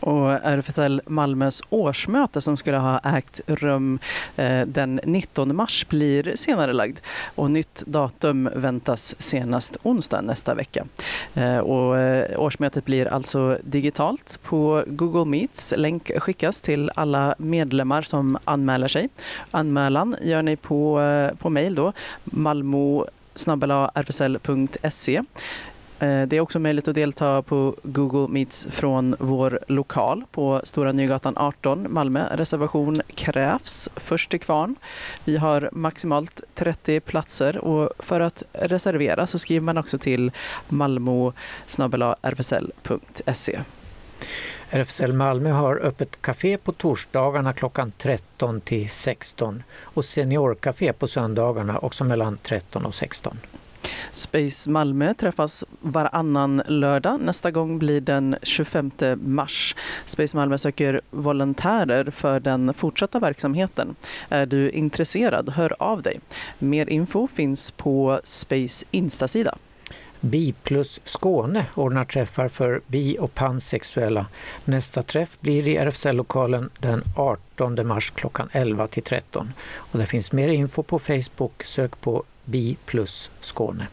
Och 0.00 0.30
RFSL 0.30 1.02
Malmös 1.06 1.62
årsmöte 1.70 2.40
som 2.40 2.56
skulle 2.56 2.76
ha 2.76 2.98
ägt 2.98 3.40
rum 3.46 3.98
eh, 4.36 4.60
den 4.66 5.00
19 5.04 5.56
mars 5.56 5.86
blir 5.88 6.36
senare 6.36 6.72
lagd 6.72 6.98
och 7.34 7.50
nytt 7.50 7.82
datum 7.86 8.50
väntas 8.54 9.14
senast 9.18 9.76
onsdag 9.82 10.20
nästa 10.20 10.54
vecka. 10.54 10.86
Eh, 11.34 11.58
och 11.58 11.98
eh, 11.98 12.40
årsmötet 12.40 12.84
blir 12.84 13.06
alltså 13.06 13.58
digitalt 13.62 14.38
på 14.42 14.84
Google 14.86 15.24
Meets. 15.24 15.74
Länk 15.76 16.10
skickas 16.18 16.60
till 16.60 16.90
alla 16.94 17.34
medlemmar 17.38 18.02
som 18.02 18.38
anmäler 18.44 18.88
sig. 18.88 19.08
Anmälan 19.50 20.16
gör 20.22 20.42
ni 20.42 20.56
på, 20.56 21.00
på 21.38 21.50
mejl 21.50 21.74
då, 21.74 21.92
malmo 22.24 23.06
rfsl.se. 23.94 25.22
Eh, 26.04 26.26
det 26.26 26.36
är 26.36 26.40
också 26.40 26.58
möjligt 26.58 26.88
att 26.88 26.94
delta 26.94 27.42
på 27.42 27.74
Google 27.82 28.28
Meets 28.32 28.66
från 28.70 29.16
vår 29.18 29.60
lokal 29.68 30.24
på 30.30 30.60
Stora 30.64 30.92
Nygatan 30.92 31.34
18, 31.36 31.86
Malmö. 31.90 32.36
Reservation 32.36 33.02
krävs 33.14 33.88
först 33.96 34.30
till 34.30 34.40
kvarn. 34.40 34.76
Vi 35.24 35.36
har 35.36 35.68
maximalt 35.72 36.42
30 36.54 37.00
platser 37.00 37.58
och 37.58 37.90
för 37.98 38.20
att 38.20 38.42
reservera 38.52 39.26
så 39.26 39.38
skriver 39.38 39.64
man 39.64 39.78
också 39.78 39.98
till 39.98 40.32
malmo 40.68 41.32
rfsl.se. 42.22 43.60
RFSL 44.70 45.12
Malmö 45.12 45.50
har 45.50 45.76
öppet 45.76 46.22
café 46.22 46.58
på 46.58 46.72
torsdagarna 46.72 47.52
klockan 47.52 47.92
13 47.98 48.60
till 48.60 48.90
16 48.90 49.62
och 49.80 50.04
seniorkafé 50.04 50.92
på 50.92 51.08
söndagarna 51.08 51.78
också 51.78 52.04
mellan 52.04 52.38
13 52.42 52.84
och 52.86 52.94
16. 52.94 53.38
Space 54.12 54.70
Malmö 54.70 55.14
träffas 55.14 55.64
varannan 55.80 56.62
lördag. 56.66 57.20
Nästa 57.20 57.50
gång 57.50 57.78
blir 57.78 58.00
den 58.00 58.36
25 58.42 58.90
mars. 59.24 59.76
Space 60.06 60.36
Malmö 60.36 60.58
söker 60.58 61.00
volontärer 61.10 62.10
för 62.10 62.40
den 62.40 62.74
fortsatta 62.74 63.18
verksamheten. 63.18 63.94
Är 64.28 64.46
du 64.46 64.70
intresserad, 64.70 65.48
hör 65.48 65.76
av 65.78 66.02
dig. 66.02 66.20
Mer 66.58 66.86
info 66.88 67.26
finns 67.26 67.70
på 67.70 68.20
Space 68.24 68.86
Instasida. 68.90 69.54
Bi 70.20 70.54
plus 70.62 71.00
Skåne 71.04 71.66
ordnar 71.74 72.04
träffar 72.04 72.48
för 72.48 72.80
bi 72.86 73.16
och 73.20 73.34
pansexuella. 73.34 74.26
Nästa 74.64 75.02
träff 75.02 75.36
blir 75.40 75.68
i 75.68 75.76
RFSL-lokalen 75.76 76.70
den 76.78 77.02
18 77.16 77.86
mars 77.86 78.10
klockan 78.10 78.48
11 78.52 78.88
till 78.88 79.02
13. 79.02 79.52
Och 79.74 79.98
det 79.98 80.06
finns 80.06 80.32
mer 80.32 80.48
info 80.48 80.82
på 80.82 80.98
Facebook. 80.98 81.64
Sök 81.64 82.00
på 82.00 82.24
Bi 82.44 82.76
plus 82.84 83.30
Skåne. 83.40 83.86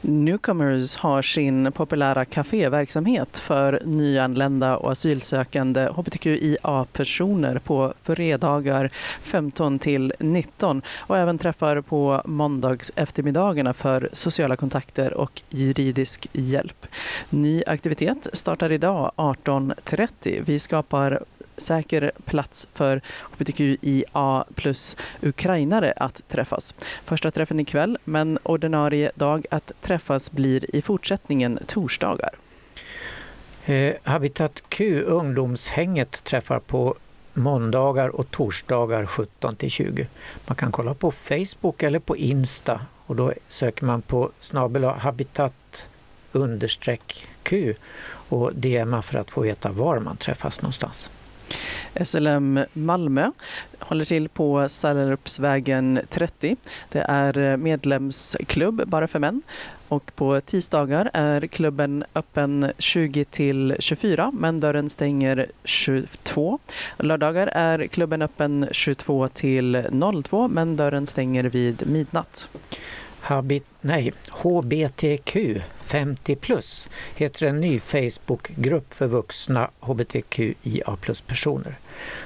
Newcomers 0.00 0.96
har 0.96 1.22
sin 1.22 1.72
populära 1.72 2.24
kaféverksamhet 2.24 3.38
för 3.38 3.82
nyanlända 3.84 4.76
och 4.76 4.92
asylsökande 4.92 5.88
hbtqia-personer 5.88 7.58
på 7.58 7.94
fredagar 8.02 8.90
15 9.22 9.78
till 9.78 10.12
19 10.18 10.82
och 10.96 11.18
även 11.18 11.38
träffar 11.38 11.80
på 11.80 12.22
måndags 12.24 12.92
eftermiddagarna 12.96 13.74
för 13.74 14.08
sociala 14.12 14.56
kontakter 14.56 15.14
och 15.14 15.42
juridisk 15.48 16.26
hjälp. 16.32 16.86
Ny 17.30 17.62
aktivitet 17.66 18.26
startar 18.32 18.72
idag 18.72 19.12
18.30. 19.16 20.42
Vi 20.44 20.58
skapar 20.58 21.22
säker 21.62 22.12
plats 22.24 22.68
för 22.72 23.00
hbtqia 23.32 24.44
plus 24.54 24.96
ukrainare 25.20 25.94
att 25.96 26.28
träffas. 26.28 26.74
Första 27.04 27.30
träffen 27.30 27.60
ikväll, 27.60 27.98
men 28.04 28.38
ordinarie 28.42 29.12
dag 29.14 29.46
att 29.50 29.72
träffas 29.80 30.32
blir 30.32 30.76
i 30.76 30.82
fortsättningen 30.82 31.58
torsdagar. 31.66 32.30
Eh, 33.64 33.94
Habitat 34.02 34.62
Q, 34.68 35.02
ungdomshänget, 35.02 36.24
träffar 36.24 36.58
på 36.58 36.94
måndagar 37.34 38.08
och 38.08 38.30
torsdagar 38.30 39.06
17 39.06 39.56
till 39.56 39.70
20. 39.70 40.06
Man 40.46 40.56
kan 40.56 40.72
kolla 40.72 40.94
på 40.94 41.10
Facebook 41.10 41.82
eller 41.82 41.98
på 41.98 42.16
Insta 42.16 42.80
och 43.06 43.16
då 43.16 43.32
söker 43.48 43.84
man 43.84 44.02
på 44.02 44.30
snabel 44.40 44.84
habitat 44.84 45.88
understreck 46.32 47.26
Q 47.42 47.74
och 48.28 48.54
DMa 48.54 49.02
för 49.02 49.18
att 49.18 49.30
få 49.30 49.40
veta 49.40 49.72
var 49.72 49.98
man 49.98 50.16
träffas 50.16 50.62
någonstans. 50.62 51.10
SLM 52.04 52.60
Malmö 52.72 53.30
håller 53.78 54.04
till 54.04 54.28
på 54.28 54.68
Sallerupsvägen 54.68 56.00
30. 56.10 56.56
Det 56.88 57.04
är 57.08 57.38
eh, 57.38 57.56
medlemsklubb 57.56 58.82
bara 58.86 59.06
för 59.06 59.18
män. 59.18 59.42
Och 59.88 60.12
på 60.16 60.40
tisdagar 60.40 61.10
är 61.12 61.46
klubben 61.46 62.04
öppen 62.14 62.72
20 62.78 63.24
till 63.24 63.76
24 63.78 64.32
men 64.38 64.60
dörren 64.60 64.90
stänger 64.90 65.46
22. 65.64 66.58
Lördagar 66.98 67.46
är 67.46 67.86
klubben 67.86 68.22
öppen 68.22 68.68
22 68.72 69.28
till 69.28 69.82
02 70.24 70.48
men 70.48 70.76
dörren 70.76 71.06
stänger 71.06 71.44
vid 71.44 71.86
midnatt. 71.86 72.48
Habit, 73.22 73.64
nej, 73.80 74.12
HBTQ 74.30 75.62
50 75.76 76.36
plus 76.36 76.88
heter 77.16 77.46
en 77.46 77.60
ny 77.60 77.80
Facebookgrupp 77.80 78.94
för 78.94 79.06
vuxna 79.06 79.70
hbtqia 79.80 80.96
plus-personer. 81.00 81.74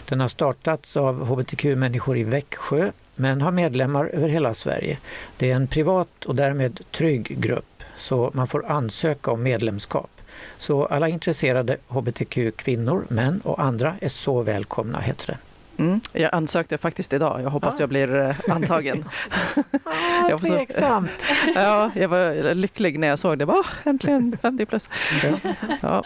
Den 0.09 0.21
har 0.21 0.29
startats 0.29 0.97
av 0.97 1.25
hbtq-människor 1.27 2.19
i 2.19 2.23
Växjö 2.23 2.93
men 3.15 3.41
har 3.41 3.53
medlemmar 3.53 4.05
över 4.07 4.29
hela 4.29 4.55
Sverige. 4.55 4.99
Det 5.37 5.51
är 5.51 5.57
en 5.57 5.67
privat 5.67 6.25
och 6.25 6.35
därmed 6.35 6.81
trygg 6.91 7.41
grupp 7.41 7.83
så 7.97 8.31
man 8.35 8.49
får 8.49 8.67
ansöka 8.67 9.31
om 9.31 9.43
medlemskap. 9.43 10.11
Så 10.59 10.87
alla 10.87 11.09
intresserade 11.09 11.77
hbtq-kvinnor, 11.89 13.07
män 13.09 13.41
och 13.45 13.63
andra 13.63 13.97
är 14.01 14.09
så 14.09 14.43
välkomna, 14.43 15.01
heter 15.01 15.27
det. 15.27 15.39
Mm, 15.79 16.01
jag 16.13 16.35
ansökte 16.35 16.79
faktiskt 16.79 17.13
idag. 17.13 17.41
Jag 17.43 17.51
hoppas 17.51 17.75
Ah. 17.75 17.83
jag 17.83 17.89
blir 17.89 18.17
eh, 18.17 18.37
antagen. 18.49 19.05
Ah, 19.85 20.29
Jag 20.29 20.41
tveksamt. 20.47 21.11
ja, 21.55 21.91
jag 21.95 22.09
var 22.09 22.55
lycklig 22.55 22.99
när 22.99 23.09
jag 23.09 23.19
såg 23.19 23.39
det. 23.39 23.45
Va, 23.45 23.65
äntligen 23.85 24.37
50 24.43 24.67
plus. 24.67 24.89
Ja. 25.81 26.05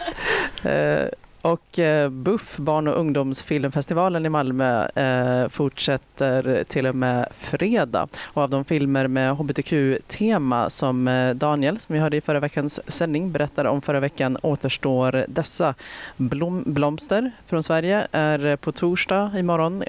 Och 1.41 1.79
eh, 1.79 2.09
BUFF, 2.09 2.57
barn 2.57 2.87
och 2.87 2.99
ungdomsfilmfestivalen 2.99 4.25
i 4.25 4.29
Malmö, 4.29 4.87
eh, 4.87 5.49
fortsätter 5.49 6.63
till 6.63 6.85
och 6.85 6.95
med 6.95 7.27
fredag. 7.35 8.07
Och 8.23 8.41
av 8.41 8.49
de 8.49 8.65
filmer 8.65 9.07
med 9.07 9.35
hbtq-tema 9.35 10.69
som 10.69 11.07
eh, 11.07 11.35
Daniel, 11.35 11.79
som 11.79 11.93
vi 11.93 11.99
hörde 11.99 12.17
i 12.17 12.21
förra 12.21 12.39
veckans 12.39 12.79
sändning, 12.87 13.31
berättade 13.31 13.69
om 13.69 13.81
förra 13.81 13.99
veckan 13.99 14.37
återstår 14.41 15.25
dessa. 15.27 15.73
Blom, 16.17 16.63
Blomster 16.65 17.31
från 17.47 17.63
Sverige 17.63 18.07
är 18.11 18.55
på 18.55 18.71
torsdag 18.71 19.31
imorgon. 19.37 19.83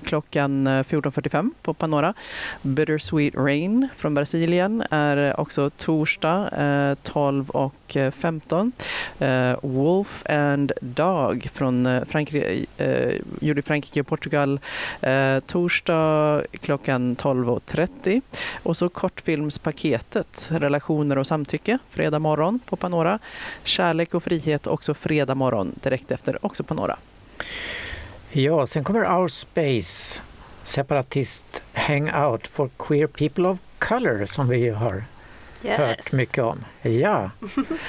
Klockan 0.00 0.66
eh, 0.66 0.70
14.45 0.70 1.50
på 1.62 1.74
Panora. 1.74 2.14
Bittersweet 2.62 3.34
Rain 3.34 3.88
från 3.96 4.14
Brasilien 4.14 4.84
är 4.90 5.40
också 5.40 5.70
torsdag 5.70 6.48
eh, 6.58 6.94
12 7.02 7.50
och 7.50 7.96
eh, 7.96 8.10
15. 8.10 8.72
Eh, 9.18 9.52
Wolf 9.62 10.24
and 10.28 10.72
Dog 10.80 11.48
från 11.52 11.86
eh, 11.86 12.04
Frankrike, 12.04 12.66
eh, 12.76 13.14
gjorde 13.40 13.62
Frankrike 13.62 14.00
och 14.00 14.06
Portugal 14.06 14.60
eh, 15.00 15.40
torsdag 15.40 16.42
klockan 16.60 17.16
12.30. 17.16 18.22
Och 18.62 18.76
så 18.76 18.88
kortfilmspaketet 18.88 20.48
Relationer 20.50 21.18
och 21.18 21.26
samtycke 21.26 21.78
fredag 21.90 22.18
morgon 22.18 22.60
på 22.66 22.76
Panora. 22.76 23.18
Kärlek 23.64 24.14
och 24.14 24.22
frihet 24.22 24.66
också 24.66 24.94
fredag 24.94 25.34
morgon 25.34 25.74
direkt 25.82 26.10
efter 26.10 26.46
också 26.46 26.64
Panora. 26.64 26.96
Ja, 28.32 28.66
sen 28.66 28.84
kommer 28.84 29.18
Our 29.18 29.28
Space, 29.28 30.22
separatist 30.62 31.62
hangout 31.72 32.46
for 32.46 32.70
queer 32.78 33.06
people 33.06 33.48
of 33.48 33.58
color 33.78 34.26
som 34.26 34.48
vi 34.48 34.68
har 34.68 35.04
hört 35.62 36.12
mycket 36.12 36.44
om. 36.44 36.64
Ja, 36.82 37.30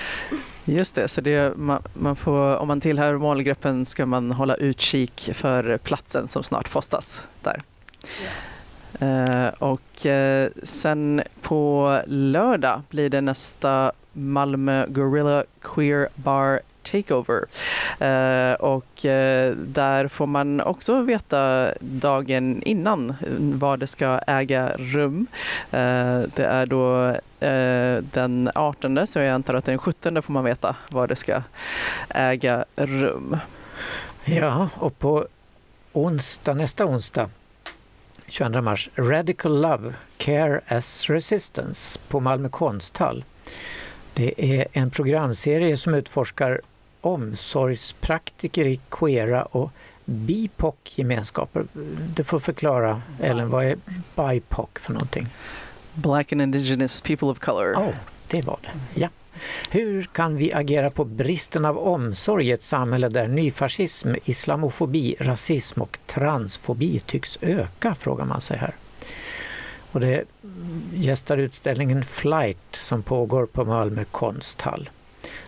Just 0.66 0.96
det, 0.96 1.08
så 1.08 1.22
det, 1.22 1.58
man, 1.58 1.84
man 1.94 2.16
får, 2.16 2.56
om 2.58 2.68
man 2.68 2.82
tillhör 2.82 3.18
målgruppen 3.18 3.86
ska 3.86 4.06
man 4.06 4.32
hålla 4.32 4.56
utkik 4.56 5.30
för 5.34 5.78
platsen 5.78 6.28
som 6.28 6.44
snart 6.44 6.72
postas 6.72 7.28
där. 7.42 7.62
Eh, 9.00 9.54
och 9.60 10.06
eh, 10.06 10.50
sen 10.64 11.22
på 11.42 12.00
lördag 12.08 12.82
blir 12.90 13.10
det 13.10 13.22
nästa 13.22 13.92
Malmö 14.14 14.86
Gorilla 14.88 15.44
Queer 15.62 16.10
Bar 16.16 16.60
Takeover. 16.92 17.46
Eh, 18.00 18.54
och 18.54 19.06
eh, 19.06 19.56
där 19.56 20.08
får 20.08 20.28
man 20.28 20.62
också 20.62 21.02
veta 21.02 21.72
dagen 21.80 22.62
innan 22.64 23.10
eh, 23.10 23.16
var 23.38 23.78
det 23.78 23.88
ska 23.88 24.20
äga 24.28 24.72
rum. 24.78 25.28
Eh, 25.72 26.22
det 26.36 26.46
är 26.46 26.66
då 26.66 27.06
eh, 27.48 28.04
den 28.04 28.50
18 28.56 29.08
så 29.08 29.20
jag 29.20 29.28
antar 29.28 29.54
att 29.54 29.66
den 29.66 29.78
17 29.78 30.22
får 30.22 30.34
man 30.34 30.44
veta 30.44 30.76
var 30.90 31.08
det 31.08 31.16
ska 31.16 31.42
äga 32.10 32.66
rum. 32.76 33.38
ja, 34.26 34.70
och 34.76 35.00
på 35.00 35.28
onsdag, 35.94 36.54
nästa 36.54 36.86
onsdag 36.86 37.30
22 38.28 38.62
mars, 38.62 38.90
Radical 38.96 39.62
Love, 39.62 39.94
Care 40.18 40.62
as 40.68 41.10
Resistance 41.10 42.00
på 42.08 42.20
Malmö 42.20 42.50
konsthall. 42.50 43.24
Det 44.14 44.34
är 44.38 44.68
en 44.72 44.92
programserie 44.92 45.78
som 45.78 45.94
utforskar 45.94 46.62
omsorgspraktiker 47.02 48.66
i 48.66 48.80
queera 48.90 49.44
och 49.44 49.72
BIPOC-gemenskaper. 50.06 51.66
Du 52.16 52.24
får 52.24 52.40
förklara, 52.40 53.02
Ellen, 53.22 53.50
vad 53.50 53.66
är 53.66 53.78
BIPOC 54.16 54.70
för 54.76 54.94
någonting? 54.94 55.28
Black 55.94 56.32
and 56.32 56.42
Indigenous 56.42 57.02
People 57.02 57.28
of 57.28 57.40
Color. 57.40 57.74
Ja, 57.74 57.94
det 58.28 58.46
var 58.46 58.60
det. 58.62 59.00
Ja. 59.02 59.10
Hur 59.70 60.04
kan 60.04 60.36
vi 60.36 60.54
agera 60.54 60.90
på 60.90 61.06
bristen 61.06 61.66
av 61.66 61.78
omsorg 61.78 62.48
i 62.48 62.52
ett 62.52 62.64
samhälle 62.64 63.10
där 63.10 63.28
nyfascism, 63.28 64.14
islamofobi, 64.26 65.16
rasism 65.20 65.82
och 65.82 65.98
transfobi 66.08 67.00
tycks 67.00 67.38
öka, 67.42 67.96
frågar 67.96 68.26
man 68.26 68.42
sig 68.42 68.58
här. 68.58 68.76
Och 69.92 70.00
det 70.00 70.24
gästar 70.94 71.38
utställningen 71.38 72.04
Flight 72.04 72.58
som 72.72 73.04
pågår 73.04 73.46
på 73.46 73.66
Malmö 73.66 74.04
konsthall. 74.12 74.90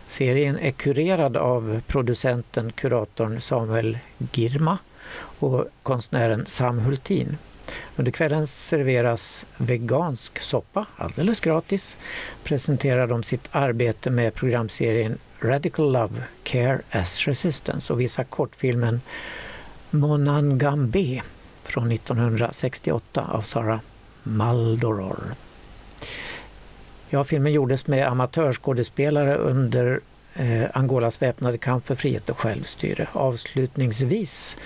Serien 0.08 0.60
är 0.60 0.72
kurerad 0.72 1.38
av 1.38 1.82
producenten, 1.88 2.72
kuratorn 2.72 3.42
Samuel 3.42 3.98
Girma 4.32 4.78
och 5.40 5.66
konstnären 5.84 6.46
Sam 6.46 6.80
Hultin. 6.80 7.38
Under 7.96 8.12
kvällen 8.12 8.48
serveras 8.48 9.46
vegansk 9.58 10.40
soppa, 10.40 10.86
alldeles 10.98 11.40
gratis, 11.40 11.98
presenterar 12.44 13.08
de 13.08 13.24
sitt 13.24 13.48
arbete 13.52 14.10
med 14.10 14.34
programserien 14.34 15.18
Radical 15.40 15.92
Love, 15.92 16.24
Care 16.44 16.82
as 16.92 17.28
Resistance 17.28 17.94
och 17.94 18.02
visar 18.02 18.24
kortfilmen 18.24 19.02
Monangambe 19.90 21.22
från 21.64 21.92
1968 21.92 23.26
av 23.32 23.42
Sara 23.42 23.80
Maldoror. 24.24 25.36
Ja, 27.14 27.24
filmen 27.24 27.54
gjordes 27.54 27.88
med 27.88 28.08
amatörskådespelare 28.08 29.36
under 29.36 30.00
eh, 30.34 30.64
Angolas 30.74 31.22
väpnade 31.22 31.58
kamp 31.58 31.86
för 31.86 31.96
frihet 31.96 32.30
och 32.30 32.40
självstyre. 32.40 33.08
Avslutningsvis 33.12 34.58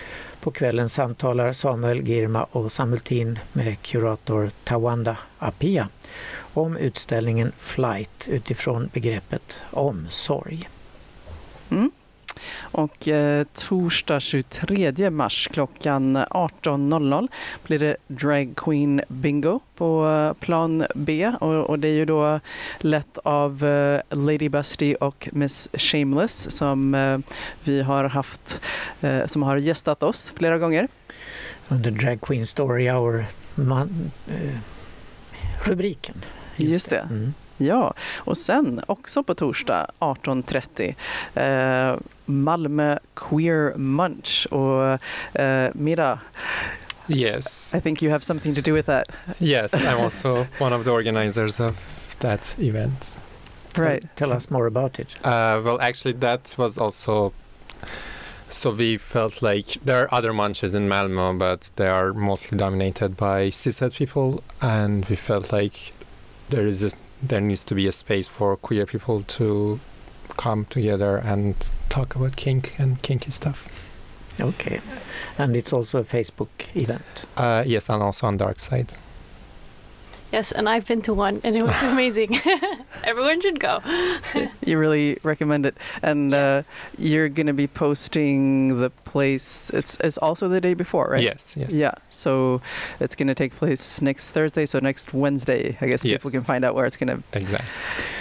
på 0.42 0.52
kvällen 0.52 0.90
samtalar 0.90 1.54
Samuel 1.54 2.02
Girma 2.08 2.44
och 2.44 2.72
Samultin 2.72 3.40
med 3.54 3.82
kurator 3.82 4.52
Tawanda 4.64 5.18
Apia 5.40 5.90
om 6.54 6.78
utställningen 6.78 7.52
Flight 7.58 8.28
utifrån 8.28 8.90
begreppet 8.94 9.60
omsorg. 9.72 10.70
Mm. 11.70 11.92
Och 12.60 13.08
eh, 13.08 13.46
torsdag 13.54 14.20
23 14.20 15.10
mars 15.10 15.50
klockan 15.54 16.18
18.00 16.18 17.28
blir 17.68 17.80
det 17.80 17.98
Drag 18.08 18.54
Queen 18.56 19.02
Bingo 19.08 19.60
på 19.76 20.08
eh, 20.08 20.46
plan 20.46 20.86
B 20.96 21.32
och, 21.40 21.70
och 21.70 21.80
det 21.80 21.88
är 21.88 21.94
ju 21.94 22.06
då 22.06 22.40
lett 22.80 23.18
av 23.18 23.66
eh, 23.66 24.18
Lady 24.18 24.50
Busty 24.50 24.96
och 24.96 25.30
Miss 25.32 25.70
Shameless 25.74 26.52
som 26.58 26.96
eh, 26.96 27.20
vi 27.64 27.82
har 27.82 28.04
haft, 28.04 28.60
som 29.26 29.44
har 29.44 29.58
gästat 29.58 30.04
oss 30.04 30.34
flera 30.38 30.58
gånger. 30.58 30.88
Under 31.68 31.92
Drag 31.92 32.22
Queen 32.22 32.46
Story 32.46 32.90
Hour 32.90 33.26
man, 33.58 34.12
eh, 34.28 34.58
rubriken. 35.64 36.16
Just 36.56 36.90
det. 36.90 37.00
Mm. 37.00 37.34
Ja, 37.58 37.94
och 38.16 38.38
sen 38.38 38.82
också 38.88 39.24
på 39.24 39.36
torsdag 39.36 39.88
18.30 40.00 41.92
eh, 41.92 42.00
Malmö 42.28 43.00
Queer 43.16 43.74
Munch 43.78 44.48
or 44.52 45.00
eh, 45.36 45.72
Mira, 45.76 46.22
Yes. 47.08 47.74
I 47.74 47.80
think 47.80 48.02
you 48.02 48.10
have 48.10 48.24
something 48.24 48.54
to 48.54 48.62
do 48.62 48.74
with 48.74 48.86
that. 48.88 49.08
Yes, 49.40 49.74
I'm 49.74 50.00
also 50.00 50.46
one 50.58 50.74
of 50.74 50.84
the 50.86 50.92
organizers 50.92 51.60
of 51.60 51.78
that 52.20 52.56
event. 52.60 53.18
Right. 53.78 54.04
Tell 54.16 54.32
us 54.34 54.50
more 54.50 54.66
about 54.66 55.00
it. 55.00 55.16
Uh, 55.26 55.62
well, 55.64 55.80
actually, 55.80 56.14
that 56.14 56.56
was 56.58 56.78
also. 56.78 57.34
So 58.50 58.72
we 58.72 58.98
felt 58.98 59.42
like 59.42 59.78
there 59.84 60.04
are 60.04 60.14
other 60.14 60.32
munches 60.32 60.74
in 60.74 60.88
Malmo, 60.88 61.34
but 61.34 61.70
they 61.76 61.88
are 61.88 62.14
mostly 62.14 62.58
dominated 62.58 63.18
by 63.18 63.50
cishet 63.50 63.96
people, 63.96 64.42
and 64.62 65.06
we 65.06 65.18
felt 65.18 65.52
like 65.52 65.94
there 66.50 66.66
is 66.66 66.82
a, 66.82 66.92
there 67.22 67.42
needs 67.42 67.66
to 67.66 67.76
be 67.76 67.88
a 67.88 67.92
space 67.92 68.30
for 68.30 68.56
queer 68.56 68.86
people 68.86 69.22
to 69.24 69.82
come 70.38 70.66
together 70.66 71.18
and 71.18 71.56
talk 71.90 72.16
about 72.16 72.36
kink 72.36 72.80
and 72.80 73.02
kinky 73.02 73.32
stuff. 73.32 73.68
Okay. 74.40 74.80
And 75.38 75.56
it's 75.56 75.74
also 75.74 76.00
a 76.00 76.04
Facebook 76.04 76.76
event. 76.76 77.26
Uh, 77.36 77.64
yes, 77.66 77.90
and 77.90 78.04
also 78.04 78.28
on 78.28 78.38
Dark 78.38 78.60
Side. 78.60 78.94
Yes, 80.32 80.52
and 80.52 80.68
I've 80.70 80.86
been 80.86 81.02
to 81.04 81.14
one 81.14 81.40
and 81.44 81.56
it 81.56 81.64
was 81.64 81.82
amazing. 81.94 82.38
Everyone 83.04 83.42
should 83.42 83.60
go. 83.60 83.80
You 84.68 84.78
really 84.80 85.18
recommend 85.24 85.66
it, 85.66 85.76
and 86.04 86.34
uh, 86.34 86.38
Yes. 86.38 86.70
you're 86.98 87.30
going 87.30 87.48
to 87.48 87.54
be 87.54 87.68
posting 87.68 88.82
the 88.82 88.90
place. 88.90 89.72
It's 89.74 89.98
it's 90.04 90.18
also 90.18 90.50
the 90.50 90.60
day 90.62 90.74
before, 90.76 91.08
right? 91.12 91.22
Yes, 91.24 91.56
yes. 91.58 91.72
Yeah. 91.72 91.94
So 92.10 92.62
it's 93.00 93.16
going 93.16 93.30
to 93.30 93.44
take 93.44 93.56
place 93.60 94.02
next 94.04 94.32
Thursday. 94.34 94.66
So 94.66 94.80
next 94.80 95.14
Wednesday, 95.14 95.78
I 95.82 95.88
guess 95.88 96.04
people 96.04 96.30
Yes. 96.32 96.34
can 96.34 96.44
find 96.44 96.66
out 96.66 96.76
where 96.76 96.86
it's 96.88 96.98
going 96.98 97.18
to 97.18 97.38
Exactly. 97.40 97.68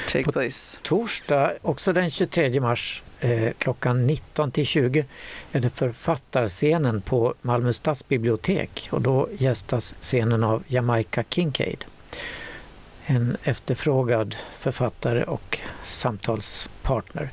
take 0.07 0.25
But- 0.27 0.33
place. 0.35 0.81
Torsdag, 0.83 1.53
också 1.63 1.93
den 1.93 2.11
23 2.11 2.61
mars 2.61 3.03
eh, 3.21 3.53
klockan 3.59 4.07
19 4.07 4.51
till 4.51 4.67
20 4.67 5.05
är 5.53 5.61
det 5.61 5.71
författarscenen 5.71 7.01
på 7.01 7.35
Malmö 7.43 7.73
stadsbibliotek 7.73 8.89
och 8.93 9.01
då 9.03 9.29
gästas 9.39 9.95
scenen 10.01 10.45
av 10.45 10.63
Jamaica 10.69 11.25
Kincaid. 11.31 11.85
En 13.07 13.37
efterfrågad 13.43 14.37
författare 14.59 15.25
och 15.25 15.59
samtalspartner. 15.83 17.31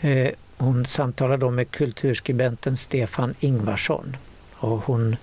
Eh, 0.00 0.30
hon 0.56 0.86
samtalar 0.86 1.36
då 1.36 1.50
med 1.50 1.70
kulturskribenten 1.70 2.76
Stefan 2.76 3.34
Ingvarsson 3.40 4.16
och 4.56 4.78
hon 4.78 5.16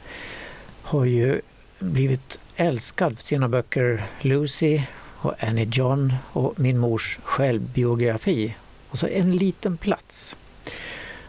har 0.82 1.06
ju 1.06 1.42
blivit 1.80 2.40
älskad 2.56 3.18
för 3.18 3.24
sina 3.24 3.50
böcker 3.50 4.04
Lucy 4.22 4.82
och 5.22 5.44
Annie 5.44 5.70
John 5.72 6.14
och 6.32 6.60
min 6.60 6.78
mors 6.78 7.20
självbiografi. 7.24 8.56
Och 8.90 9.00
så 9.00 9.08
en 9.08 9.38
liten 9.38 9.78
plats. 9.78 10.36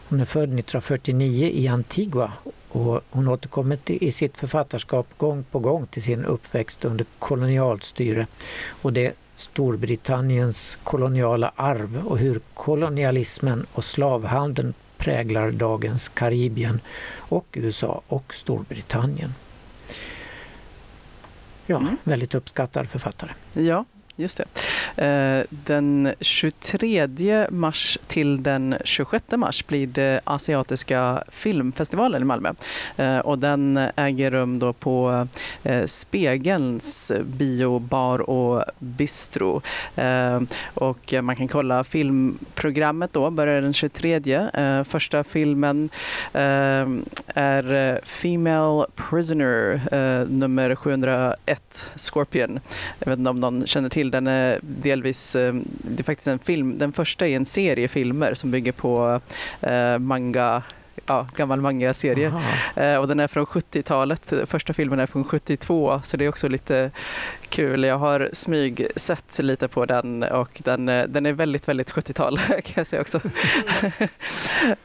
Hon 0.09 0.19
är 0.19 0.25
född 0.25 0.43
1949 0.43 1.49
i 1.53 1.67
Antigua 1.67 2.31
och 2.73 3.01
hon 3.09 3.27
återkommer 3.27 3.77
i 3.85 4.11
sitt 4.11 4.37
författarskap 4.37 5.07
gång 5.17 5.43
på 5.51 5.59
gång 5.59 5.87
till 5.87 6.03
sin 6.03 6.25
uppväxt 6.25 6.85
under 6.85 7.05
kolonialt 7.19 7.83
styre 7.83 8.27
och 8.81 8.93
det 8.93 9.13
Storbritanniens 9.35 10.77
koloniala 10.83 11.51
arv 11.55 12.07
och 12.07 12.17
hur 12.17 12.41
kolonialismen 12.53 13.65
och 13.73 13.83
slavhandeln 13.83 14.73
präglar 14.97 15.51
dagens 15.51 16.09
Karibien 16.09 16.79
och 17.15 17.45
USA 17.51 18.01
och 18.07 18.33
Storbritannien. 18.33 19.33
Ja, 21.65 21.77
Mm. 21.77 21.97
väldigt 22.03 22.35
uppskattad 22.35 22.89
författare. 22.89 23.31
Ja, 23.53 23.85
just 24.15 24.37
det. 24.37 24.45
Eh, 25.05 25.45
den 25.49 26.13
23 26.19 27.47
mars 27.49 27.97
till 28.07 28.43
den 28.43 28.75
26 28.83 29.25
mars 29.37 29.67
blir 29.67 29.87
det 29.87 30.21
Asiatiska 30.23 31.23
filmfestivalen 31.27 32.21
i 32.21 32.25
Malmö. 32.25 32.53
Eh, 32.97 33.17
och 33.17 33.39
den 33.39 33.79
äger 33.95 34.31
rum 34.31 34.59
då 34.59 34.73
på 34.73 35.27
eh, 35.63 35.85
Spegelns 35.85 37.11
biobar 37.23 38.29
och 38.29 38.63
bistro. 38.79 39.61
Och 40.73 41.13
man 41.21 41.35
kan 41.35 41.47
kolla 41.47 41.83
filmprogrammet 41.83 43.13
då, 43.13 43.29
börjar 43.29 43.61
den 43.61 43.73
23. 43.73 44.83
Första 44.85 45.23
filmen 45.23 45.89
är 46.33 48.05
Female 48.05 48.85
Prisoner 48.95 49.81
nummer 50.25 50.75
701, 50.75 51.85
Scorpion. 51.95 52.59
Jag 52.99 53.09
vet 53.09 53.19
inte 53.19 53.29
om 53.29 53.39
någon 53.39 53.67
känner 53.67 53.89
till 53.89 54.02
den. 54.11 54.27
är 54.27 54.59
delvis, 54.61 55.35
eh, 55.35 55.53
det 55.65 56.01
är 56.01 56.03
faktiskt 56.03 56.27
en 56.27 56.39
film, 56.39 56.77
den 56.77 56.93
första 56.93 57.27
är 57.27 57.35
en 57.35 57.45
serie 57.45 57.87
filmer 57.87 58.33
som 58.33 58.51
bygger 58.51 58.71
på 58.71 59.21
eh, 59.61 59.99
manga 59.99 60.63
Ja, 61.05 61.27
gammal 61.35 61.61
manga-serie. 61.61 62.33
Eh, 62.75 62.95
och 62.95 63.07
den 63.07 63.19
är 63.19 63.27
från 63.27 63.45
70-talet. 63.45 64.33
Första 64.45 64.73
filmen 64.73 64.99
är 64.99 65.05
från 65.05 65.23
72, 65.23 66.01
så 66.03 66.17
det 66.17 66.25
är 66.25 66.29
också 66.29 66.47
lite 66.47 66.91
kul. 67.49 67.83
Jag 67.83 67.97
har 67.97 68.29
smyg 68.33 68.87
sett 68.95 69.39
lite 69.39 69.67
på 69.67 69.85
den 69.85 70.23
och 70.23 70.61
den, 70.63 70.89
eh, 70.89 71.07
den 71.07 71.25
är 71.25 71.33
väldigt, 71.33 71.67
väldigt 71.67 71.91
70-tal 71.91 72.37
kan 72.47 72.73
jag 72.75 72.87
säga 72.87 73.01
också. 73.01 73.19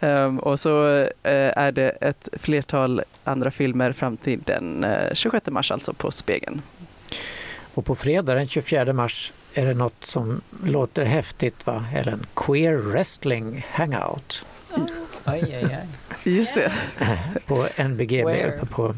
Ehm, 0.00 0.38
och 0.38 0.60
så 0.60 0.86
eh, 1.22 1.58
är 1.58 1.72
det 1.72 1.88
ett 1.88 2.28
flertal 2.32 3.02
andra 3.24 3.50
filmer 3.50 3.92
fram 3.92 4.16
till 4.16 4.40
den 4.44 4.84
eh, 4.84 5.14
26 5.14 5.46
mars, 5.46 5.70
alltså 5.70 5.92
på 5.92 6.10
Spegeln. 6.10 6.62
Och 7.78 7.84
på 7.84 7.94
fredag 7.94 8.34
den 8.34 8.48
24 8.48 8.92
mars 8.92 9.32
är 9.54 9.66
det 9.66 9.74
något 9.74 10.04
som 10.04 10.40
låter 10.64 11.04
häftigt 11.04 11.66
va, 11.66 11.84
Ellen? 11.94 12.26
Queer 12.34 12.76
Wrestling 12.76 13.66
Hangout 13.70 14.46
oj. 15.26 15.66
Just 16.24 16.54
det. 16.54 16.72
på 17.46 17.66
NBGB 17.88 18.24
Where? 18.24 18.66
på 18.70 18.94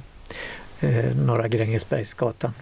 eh, 0.80 1.16
Norra 1.16 1.48
Grängesbergsgatan. 1.48 2.52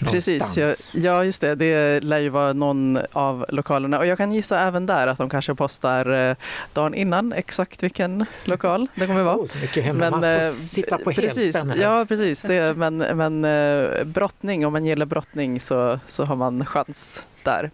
Precis, 0.00 0.56
ja, 0.56 0.74
ja 0.94 1.24
just 1.24 1.40
det. 1.40 1.54
Det 1.54 2.00
lär 2.00 2.18
ju 2.18 2.28
vara 2.28 2.52
någon 2.52 2.98
av 3.12 3.46
lokalerna. 3.48 3.98
Och 3.98 4.06
jag 4.06 4.18
kan 4.18 4.32
gissa 4.32 4.60
även 4.60 4.86
där 4.86 5.06
att 5.06 5.18
de 5.18 5.30
kanske 5.30 5.54
postar 5.54 6.30
eh, 6.30 6.36
dagen 6.72 6.94
innan 6.94 7.32
exakt 7.32 7.82
vilken 7.82 8.26
lokal 8.44 8.88
det 8.94 9.06
kommer 9.06 9.22
vara. 9.22 9.36
Oh, 9.38 9.46
så 9.46 9.58
mycket 9.58 9.84
hemma. 9.84 10.10
Man 10.10 10.24
eh, 10.24 10.40
får 10.40 10.52
sitta 10.52 10.98
på 10.98 11.12
precis. 11.12 11.56
Ja, 11.76 12.04
precis. 12.08 12.42
Det, 12.42 12.76
men 12.76 12.96
men 12.96 13.44
eh, 13.44 14.04
brottning, 14.04 14.66
om 14.66 14.72
man 14.72 14.84
gillar 14.84 15.06
brottning 15.06 15.60
så, 15.60 16.00
så 16.06 16.24
har 16.24 16.36
man 16.36 16.66
chans 16.66 17.22
där. 17.48 17.70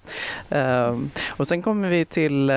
Ehm, 0.51 1.11
och 1.29 1.47
sen 1.49 1.62
kommer 1.62 1.89
vi 1.89 2.05
till 2.05 2.51
eh, 2.51 2.57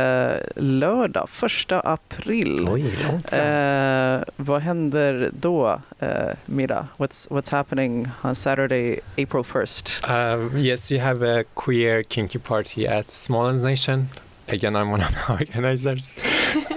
lördag, 0.55 1.30
första 1.30 1.80
april. 1.80 2.68
Oj. 2.70 2.86
Eh, 3.32 4.20
vad 4.36 4.61
händer 4.61 5.30
då, 5.34 5.82
eh, 5.99 6.09
Mira? 6.45 6.88
What's, 6.97 7.30
what's 7.30 7.51
happening 7.51 8.07
on 8.24 8.36
Saturday, 8.36 8.99
April 9.18 9.43
1st? 9.43 10.03
Uh, 10.09 10.57
yes, 10.59 10.91
we 10.91 10.99
have 10.99 11.39
a 11.39 11.43
queer 11.53 12.03
kinky 12.03 12.39
party 12.39 12.88
at 12.88 13.07
Smolens 13.07 13.63
Nation. 13.63 14.07
Again, 14.49 14.76
I'm 14.76 14.91
one 14.91 15.01
of 15.01 15.09
the 15.09 15.34
organizers. 15.39 16.09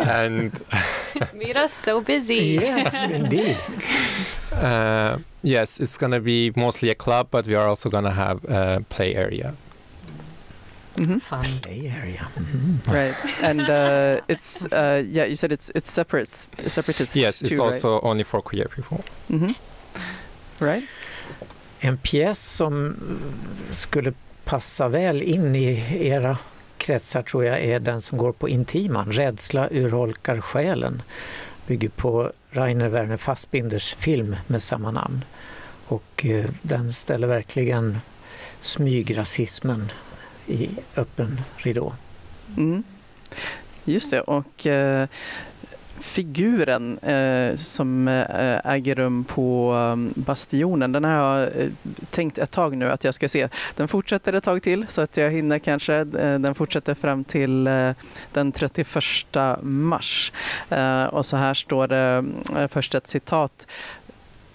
and 0.00 0.52
Mira's 1.34 1.72
so 1.72 2.00
busy. 2.00 2.58
Yes, 2.60 2.94
indeed. 3.10 3.56
uh, 4.52 5.18
yes, 5.42 5.80
it's 5.80 5.98
going 5.98 6.12
to 6.12 6.20
be 6.20 6.52
mostly 6.56 6.90
a 6.90 6.94
club, 6.94 7.28
but 7.30 7.46
we 7.46 7.54
are 7.54 7.68
also 7.68 7.88
going 7.90 8.04
to 8.04 8.10
have 8.10 8.44
a 8.44 8.84
play 8.88 9.14
area. 9.14 9.54
Mhm. 11.00 11.20
Fun. 11.20 11.44
Bay 11.64 11.88
Area. 12.02 12.26
Mhm. 12.36 12.80
Right, 12.92 13.16
and 13.42 13.60
uh, 13.60 14.20
it's 14.28 14.66
uh, 14.72 15.00
yeah. 15.16 15.26
You 15.28 15.36
said 15.36 15.52
it's 15.52 15.70
it's 15.74 15.90
separate, 15.92 16.28
separatist 16.66 17.16
Yes, 17.16 17.42
it's 17.42 17.56
too, 17.56 17.62
also 17.64 18.00
only 18.02 18.24
for 18.24 18.42
queer 18.42 18.68
people. 18.68 18.96
right? 18.98 19.30
Mhm. 19.30 19.54
Right. 20.58 20.84
En 21.80 21.98
pjäs 21.98 22.38
som 22.56 22.96
skulle 23.72 24.12
passa 24.44 24.88
väl 24.88 25.22
in 25.22 25.56
i 25.56 25.84
era 26.08 26.38
kretsar 26.78 27.22
tror 27.22 27.44
jag 27.44 27.60
är 27.60 27.80
den 27.80 28.02
som 28.02 28.18
går 28.18 28.32
på 28.32 28.48
Intiman, 28.48 29.12
Rädsla 29.12 29.68
urholkar 29.70 30.40
själen. 30.40 31.02
Bygger 31.66 31.88
på 31.88 32.32
Rainer 32.50 32.88
Werner 32.88 33.16
Fassbinders 33.16 33.94
film 33.94 34.36
med 34.46 34.62
samma 34.62 34.90
namn. 34.90 35.24
Och 35.86 36.26
eh, 36.26 36.44
den 36.62 36.92
ställer 36.92 37.26
verkligen 37.26 37.98
smygrasismen 38.62 39.92
i 40.50 40.70
öppen 40.96 41.40
ridå. 41.56 41.92
Mm. 42.56 42.82
Just 43.84 44.10
det, 44.10 44.20
och 44.20 44.66
eh, 44.66 45.08
figuren 45.98 46.98
eh, 46.98 47.56
som 47.56 48.08
eh, 48.08 48.72
äger 48.72 48.94
rum 48.94 49.24
på 49.24 49.72
mm, 49.72 50.12
Bastionen, 50.16 50.92
den 50.92 51.04
har 51.04 51.12
jag 51.12 51.42
eh, 51.42 51.68
tänkt 52.10 52.38
ett 52.38 52.50
tag 52.50 52.76
nu 52.76 52.90
att 52.90 53.04
jag 53.04 53.14
ska 53.14 53.28
se. 53.28 53.48
Den 53.76 53.88
fortsätter 53.88 54.32
ett 54.32 54.44
tag 54.44 54.62
till 54.62 54.84
så 54.88 55.00
att 55.00 55.16
jag 55.16 55.30
hinner 55.30 55.58
kanske. 55.58 55.94
Eh, 55.94 56.38
den 56.38 56.54
fortsätter 56.54 56.94
fram 56.94 57.24
till 57.24 57.66
eh, 57.66 57.90
den 58.32 58.52
31 58.52 58.86
mars. 59.62 60.32
Eh, 60.68 61.04
och 61.04 61.26
så 61.26 61.36
här 61.36 61.54
står 61.54 61.86
det 61.86 62.24
först 62.68 62.94
ett 62.94 63.06
citat. 63.06 63.66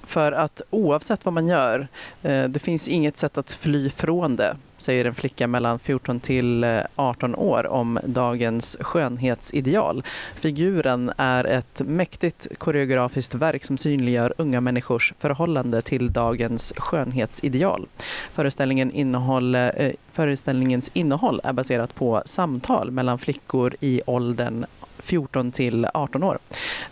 För 0.03 0.31
att 0.31 0.61
oavsett 0.69 1.25
vad 1.25 1.33
man 1.33 1.47
gör, 1.47 1.87
eh, 2.23 2.43
det 2.43 2.59
finns 2.59 2.87
inget 2.87 3.17
sätt 3.17 3.37
att 3.37 3.51
fly 3.51 3.89
från 3.89 4.35
det, 4.35 4.57
säger 4.85 5.05
en 5.05 5.15
flicka 5.15 5.47
mellan 5.47 5.79
14 5.79 6.19
till 6.19 6.63
eh, 6.63 6.79
18 6.95 7.35
år 7.35 7.67
om 7.67 7.99
dagens 8.05 8.77
skönhetsideal. 8.79 10.03
Figuren 10.35 11.11
är 11.17 11.43
ett 11.43 11.81
mäktigt 11.85 12.47
koreografiskt 12.57 13.35
verk 13.35 13.65
som 13.65 13.77
synliggör 13.77 14.33
unga 14.37 14.61
människors 14.61 15.13
förhållande 15.19 15.81
till 15.81 16.13
dagens 16.13 16.73
skönhetsideal. 16.77 17.87
Föreställningen 18.33 18.91
innehåll, 18.91 19.55
eh, 19.55 19.71
föreställningens 20.11 20.91
innehåll 20.93 21.41
är 21.43 21.53
baserat 21.53 21.95
på 21.95 22.21
samtal 22.25 22.91
mellan 22.91 23.19
flickor 23.19 23.75
i 23.79 24.01
åldern 24.05 24.65
14 25.05 25.51
till 25.51 25.87
18 25.93 26.23
år. 26.23 26.39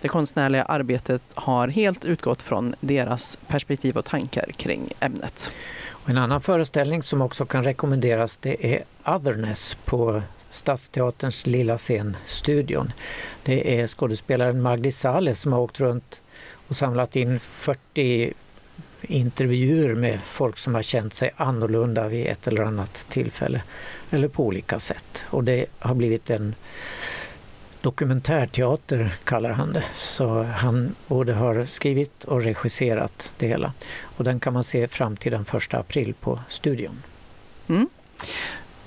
Det 0.01 0.07
konstnärliga 0.07 0.63
arbetet 0.63 1.21
har 1.33 1.67
helt 1.67 2.05
utgått 2.05 2.41
från 2.41 2.75
deras 2.79 3.37
perspektiv 3.47 3.97
och 3.97 4.05
tankar 4.05 4.45
kring 4.57 4.89
ämnet. 4.99 5.51
Och 5.91 6.09
en 6.09 6.17
annan 6.17 6.41
föreställning 6.41 7.03
som 7.03 7.21
också 7.21 7.45
kan 7.45 7.63
rekommenderas 7.63 8.37
det 8.37 8.73
är 8.73 8.83
Otherness 9.05 9.77
på 9.85 10.21
Stadsteaterns 10.49 11.45
lilla 11.45 11.77
scen 11.77 12.17
Studion. 12.25 12.91
Det 13.43 13.79
är 13.79 13.87
skådespelaren 13.87 14.61
Magdi 14.61 14.91
Saleh 14.91 15.33
som 15.33 15.53
har 15.53 15.59
åkt 15.59 15.79
runt 15.79 16.21
och 16.67 16.75
samlat 16.75 17.15
in 17.15 17.39
40 17.39 18.33
intervjuer 19.01 19.95
med 19.95 20.19
folk 20.25 20.57
som 20.57 20.75
har 20.75 20.81
känt 20.81 21.13
sig 21.13 21.31
annorlunda 21.35 22.07
vid 22.07 22.27
ett 22.27 22.47
eller 22.47 22.63
annat 22.63 23.05
tillfälle 23.09 23.61
eller 24.09 24.27
på 24.27 24.45
olika 24.45 24.79
sätt. 24.79 25.25
Och 25.29 25.43
det 25.43 25.65
har 25.79 25.95
blivit 25.95 26.29
en 26.29 26.55
dokumentärteater 27.83 29.15
kallar 29.23 29.49
han 29.49 29.73
det. 29.73 29.83
Så 29.95 30.43
han 30.43 30.95
både 31.07 31.33
har 31.33 31.65
skrivit 31.65 32.23
och 32.23 32.43
regisserat 32.43 33.31
det 33.37 33.47
hela. 33.47 33.73
Och 34.01 34.23
den 34.23 34.39
kan 34.39 34.53
man 34.53 34.63
se 34.63 34.87
fram 34.87 35.15
till 35.15 35.31
den 35.31 35.45
1 35.53 35.73
april 35.73 36.13
på 36.13 36.39
Studion. 36.49 37.03
Mm. 37.67 37.89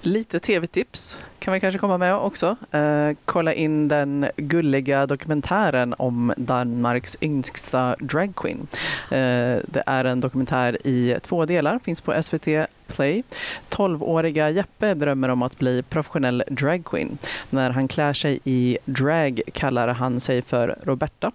Lite 0.07 0.41
tv-tips 0.41 1.19
kan 1.39 1.55
vi 1.55 1.61
kanske 1.61 1.79
komma 1.79 1.99
med 1.99 2.15
också. 2.15 2.57
Eh, 2.71 3.11
kolla 3.25 3.55
in 3.55 3.89
den 3.89 4.27
gulliga 4.37 5.07
dokumentären 5.07 5.95
om 5.99 6.33
Danmarks 6.37 7.17
yngsta 7.21 7.97
dragqueen. 7.99 8.67
Eh, 9.11 9.59
det 9.67 9.83
är 9.87 10.05
en 10.05 10.21
dokumentär 10.21 10.87
i 10.87 11.17
två 11.23 11.47
delar, 11.47 11.79
finns 11.85 12.01
på 12.01 12.23
SVT 12.23 12.67
Play. 12.87 13.23
12-åriga 13.71 14.51
Jeppe 14.51 14.95
drömmer 14.95 15.29
om 15.29 15.43
att 15.43 15.59
bli 15.59 15.83
professionell 15.83 16.45
dragqueen. 16.51 17.19
När 17.51 17.71
han 17.71 17.89
klär 17.89 18.13
sig 18.13 18.41
i 18.45 18.79
drag 18.85 19.41
kallar 19.53 19.89
han 19.89 20.21
sig 20.21 20.43
för 20.43 20.79
Roberta. 20.83 21.33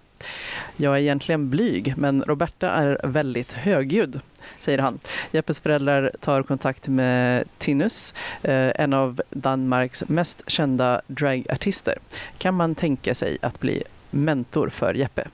Jag 0.76 0.94
är 0.94 1.00
egentligen 1.00 1.50
blyg, 1.50 1.94
men 1.96 2.22
Roberta 2.22 2.70
är 2.70 3.00
väldigt 3.04 3.52
högljudd, 3.52 4.20
säger 4.62 4.78
han. 4.78 4.98
Jeppes 5.30 5.60
föräldrar 5.60 6.10
tar 6.20 6.42
kontakt 6.42 6.88
med 6.88 7.44
Tinus, 7.58 8.14
eh, 8.42 8.72
en 8.74 8.92
av 8.92 9.22
Danmarks 9.30 10.04
mest 10.08 10.42
kända 10.46 11.00
dragartister. 11.06 11.98
Kan 12.38 12.54
man 12.54 12.74
tänka 12.74 13.14
sig 13.14 13.38
att 13.42 13.60
bli 13.60 13.82
mentor 14.10 14.68
för 14.68 14.94
Jeppe? 14.94 15.28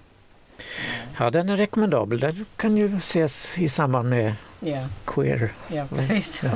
Ja, 1.18 1.30
den 1.30 1.48
är 1.48 1.56
rekommendabel. 1.56 2.20
Den 2.20 2.46
kan 2.56 2.76
ju 2.76 2.96
ses 2.96 3.58
i 3.58 3.68
samband 3.68 4.08
med 4.10 4.34
Ja, 4.60 4.88
queer 5.04 5.52
ja 5.68 5.86
precis. 5.94 6.42
Ja. 6.42 6.50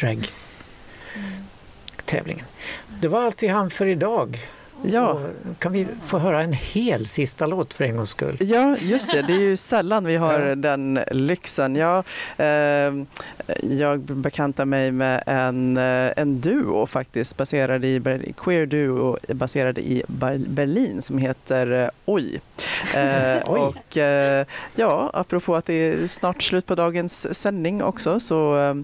drag 0.00 0.28
tävlingen. 2.04 2.46
Det 3.00 3.08
var 3.08 3.24
allt 3.24 3.42
vi 3.42 3.48
hann 3.48 3.70
för 3.70 3.86
idag 3.86 4.38
Ja. 4.82 5.08
Och 5.50 5.58
kan 5.58 5.72
vi 5.72 5.86
få 6.04 6.18
höra 6.18 6.42
en 6.42 6.52
hel 6.52 7.06
sista 7.06 7.46
låt 7.46 7.74
för 7.74 7.84
en 7.84 7.96
gångs 7.96 8.10
skull? 8.10 8.36
Ja, 8.40 8.76
just 8.80 9.12
det. 9.12 9.22
Det 9.22 9.32
är 9.32 9.38
ju 9.40 9.56
sällan 9.56 10.04
vi 10.04 10.16
har 10.16 10.38
Ja. 10.46 10.54
den 10.54 11.00
lyxen. 11.12 11.76
Jag, 11.76 12.04
eh, 12.36 12.92
jag 13.62 14.00
bekantar 14.00 14.64
mig 14.64 14.92
med 14.92 15.22
en, 15.26 15.76
eh, 15.76 16.12
en 16.16 16.40
duo 16.40 16.86
faktiskt, 16.86 17.36
baserad 17.36 17.84
i 17.84 18.32
queer 18.36 18.66
duo 18.66 19.18
baserad 19.28 19.78
i 19.78 20.02
Ber- 20.08 20.48
Berlin 20.48 21.02
som 21.02 21.18
heter 21.18 21.82
eh, 21.84 21.88
Oj. 22.04 22.40
Eh, 22.96 23.42
Oj. 23.46 23.60
och 23.60 23.96
eh, 23.96 24.46
ja, 24.74 25.10
apropå 25.14 25.56
att 25.56 25.66
det 25.66 25.72
är 25.74 26.06
snart 26.06 26.42
slut 26.42 26.66
på 26.66 26.74
dagens 26.74 27.34
sändning 27.34 27.82
också, 27.82 28.20
så 28.20 28.58
eh, 28.58 28.74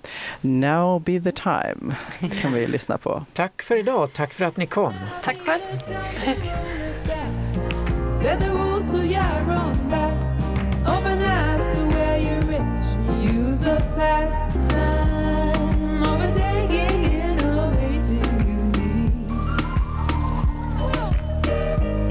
Now 0.41 1.01
be 1.01 1.21
the 1.21 1.33
time 1.33 1.95
kan 2.43 2.53
vi 2.53 2.67
lyssna 2.67 2.99
på. 2.99 3.25
Tack 3.33 3.63
för 3.63 3.77
idag, 3.77 4.13
tack 4.13 4.35
för 4.35 4.45
att 4.45 4.57
ni 4.57 4.67
kom. 4.67 4.93
Tack 5.23 5.39
själv. 5.47 5.61
Set 5.87 6.41
the 8.41 8.49
rules 8.51 8.91
so 8.91 9.03
you're 9.03 9.21
back. 9.91 10.15
Open 10.87 11.23
eyes 11.23 11.77
to 11.77 11.85
where 11.89 12.17
you're 12.19 12.41
rich. 12.41 12.85
Use 13.21 13.61
the 13.61 13.77
past 13.95 14.43
time. 14.71 16.03
Overtaking 16.03 17.05
innovating 17.05 18.25
unique. 18.49 19.13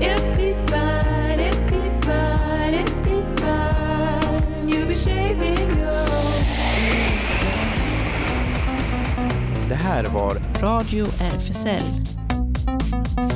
It'd 0.01 0.37
be 0.37 0.53
fine, 0.71 1.39
it'd 1.39 1.67
be 1.71 1.89
fine, 2.05 2.73
it'd 2.75 3.03
be 3.03 3.21
fine. 3.41 4.69
You'll 4.69 4.85
be 4.87 4.95
shaping 4.95 5.57
your 5.79 5.87
own. 5.87 6.43
Det 9.69 9.75
här 9.75 10.03
var 10.03 10.35
Radio 10.61 11.05
RFSL. 11.05 11.83